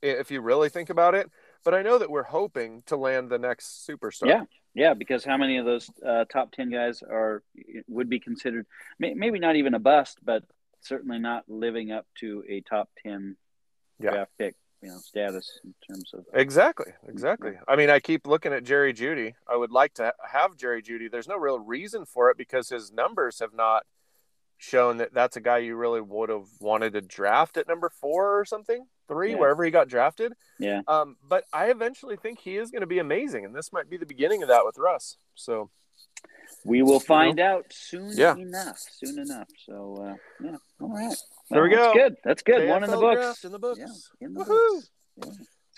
[0.02, 1.30] if you really think about it.
[1.64, 4.26] But I know that we're hoping to land the next superstar.
[4.26, 4.44] Yeah.
[4.74, 7.42] Yeah, because how many of those uh, top ten guys are
[7.88, 8.66] would be considered
[8.98, 10.44] maybe not even a bust, but
[10.80, 13.36] certainly not living up to a top ten
[14.00, 14.12] yeah.
[14.12, 17.52] draft pick you know status in terms of Exactly, exactly.
[17.68, 19.34] I mean, I keep looking at Jerry Jeudy.
[19.48, 21.08] I would like to have Jerry Jeudy.
[21.10, 23.84] There's no real reason for it because his numbers have not
[24.58, 28.38] shown that that's a guy you really would have wanted to draft at number four
[28.38, 29.38] or something, three, Yeah.
[29.38, 30.34] wherever he got drafted.
[30.58, 30.82] yeah.
[30.86, 33.96] Um, but I eventually think he is going to be amazing, and this might be
[33.96, 35.16] the beginning of that with Russ.
[35.34, 35.70] So
[36.64, 38.36] We will find out soon Yeah.
[38.36, 38.78] enough.
[38.78, 39.48] Soon enough.
[39.66, 40.56] So uh, yeah.
[40.80, 41.16] All right.
[41.52, 41.76] There we go.
[41.84, 42.16] That's good.
[42.24, 42.68] That's good.
[42.68, 43.44] One in the books.
[43.44, 43.78] in the books.
[43.78, 44.46] Yeah, in the Woohoo!
[44.46, 44.90] books.
[45.18, 45.24] Yeah,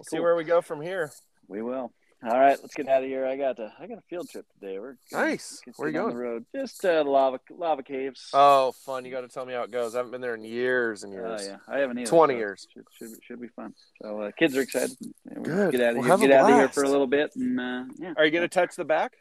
[0.00, 1.10] We'll see where we go from here.
[1.48, 1.92] we will.
[2.26, 3.26] All right, let's get out of here.
[3.26, 4.78] I got a, I got a field trip today.
[4.78, 5.60] We're gonna Nice.
[5.76, 6.16] Where you on going?
[6.16, 6.44] the road.
[6.56, 8.30] Just uh, lava lava caves.
[8.32, 9.04] Oh, fun!
[9.04, 9.94] You got to tell me how it goes.
[9.94, 11.42] I haven't been there in years and years.
[11.44, 12.08] Oh, yeah, I haven't either.
[12.08, 12.66] 20 so years.
[12.72, 13.74] Should, should, be- should be fun.
[14.00, 14.96] So uh, kids are excited.
[15.26, 15.72] We'll Good.
[15.72, 16.28] Get out of We'll here.
[16.28, 18.14] Get out of here for a little bit and uh, yeah.
[18.16, 19.12] Are you going to touch the back?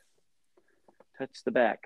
[1.18, 1.84] touch the back?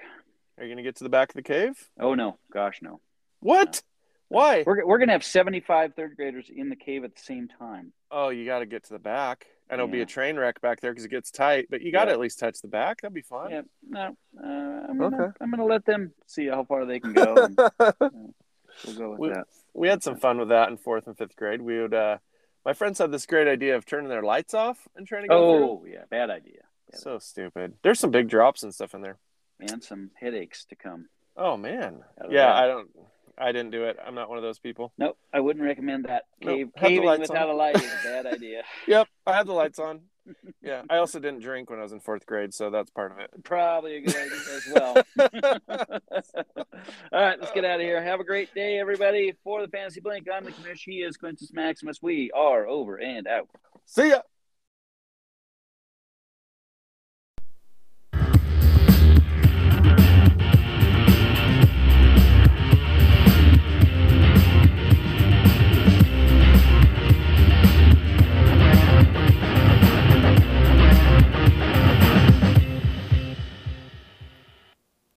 [0.58, 1.74] Are you going to get to the back of the cave?
[2.00, 3.00] Oh no, gosh no.
[3.40, 3.82] What?
[4.30, 4.64] Why?
[4.66, 7.94] We're we're gonna have 75 third graders in the cave at the same time.
[8.12, 10.82] Oh, you got to get to the back, and it'll be a train wreck back
[10.82, 11.68] there because it gets tight.
[11.70, 12.16] But you got to Yeah.
[12.16, 13.02] at least touch the back.
[13.02, 13.52] That'd be fun.
[13.52, 15.32] Yeah, no, uh, I'm gonna Okay.
[15.42, 17.48] I'm gonna let them see how far they can go.
[18.00, 18.34] And
[18.86, 19.48] we'll go with We- that.
[19.74, 21.62] we had some fun with that in fourth and fifth grade.
[21.62, 21.94] We would.
[21.94, 22.18] uh
[22.66, 25.58] My friends had this great idea of turning their lights off and trying to go
[25.58, 25.66] through.
[25.70, 26.62] Oh yeah, bad idea.
[26.92, 27.74] Bad So stupid.
[27.82, 29.18] There's some big drops and stuff in there.
[29.60, 31.10] and some headaches to come.
[31.36, 32.04] Oh man.
[32.30, 32.56] Yeah, that.
[32.64, 32.90] I don't.
[33.38, 33.98] I didn't do it.
[34.06, 34.94] I'm not one of those people.
[34.98, 36.24] Nope, I wouldn't recommend that.
[36.42, 37.56] Cave, the caving without on.
[37.56, 38.64] a light is a bad idea.
[38.88, 40.02] Yep, I had the lights on.
[40.62, 43.20] Yeah, I also didn't drink when I was in fourth grade, so that's part of
[43.20, 43.30] it.
[43.46, 44.98] Probably a good idea as well.
[47.14, 48.04] All right, let's get out of here.
[48.04, 49.34] Have a great day, everybody.
[49.46, 50.94] For the Fantasy Blink, I'm the commissioner.
[50.94, 52.02] He is Quintus Maximus.
[52.02, 53.48] We are over and out.
[53.86, 54.20] See ya.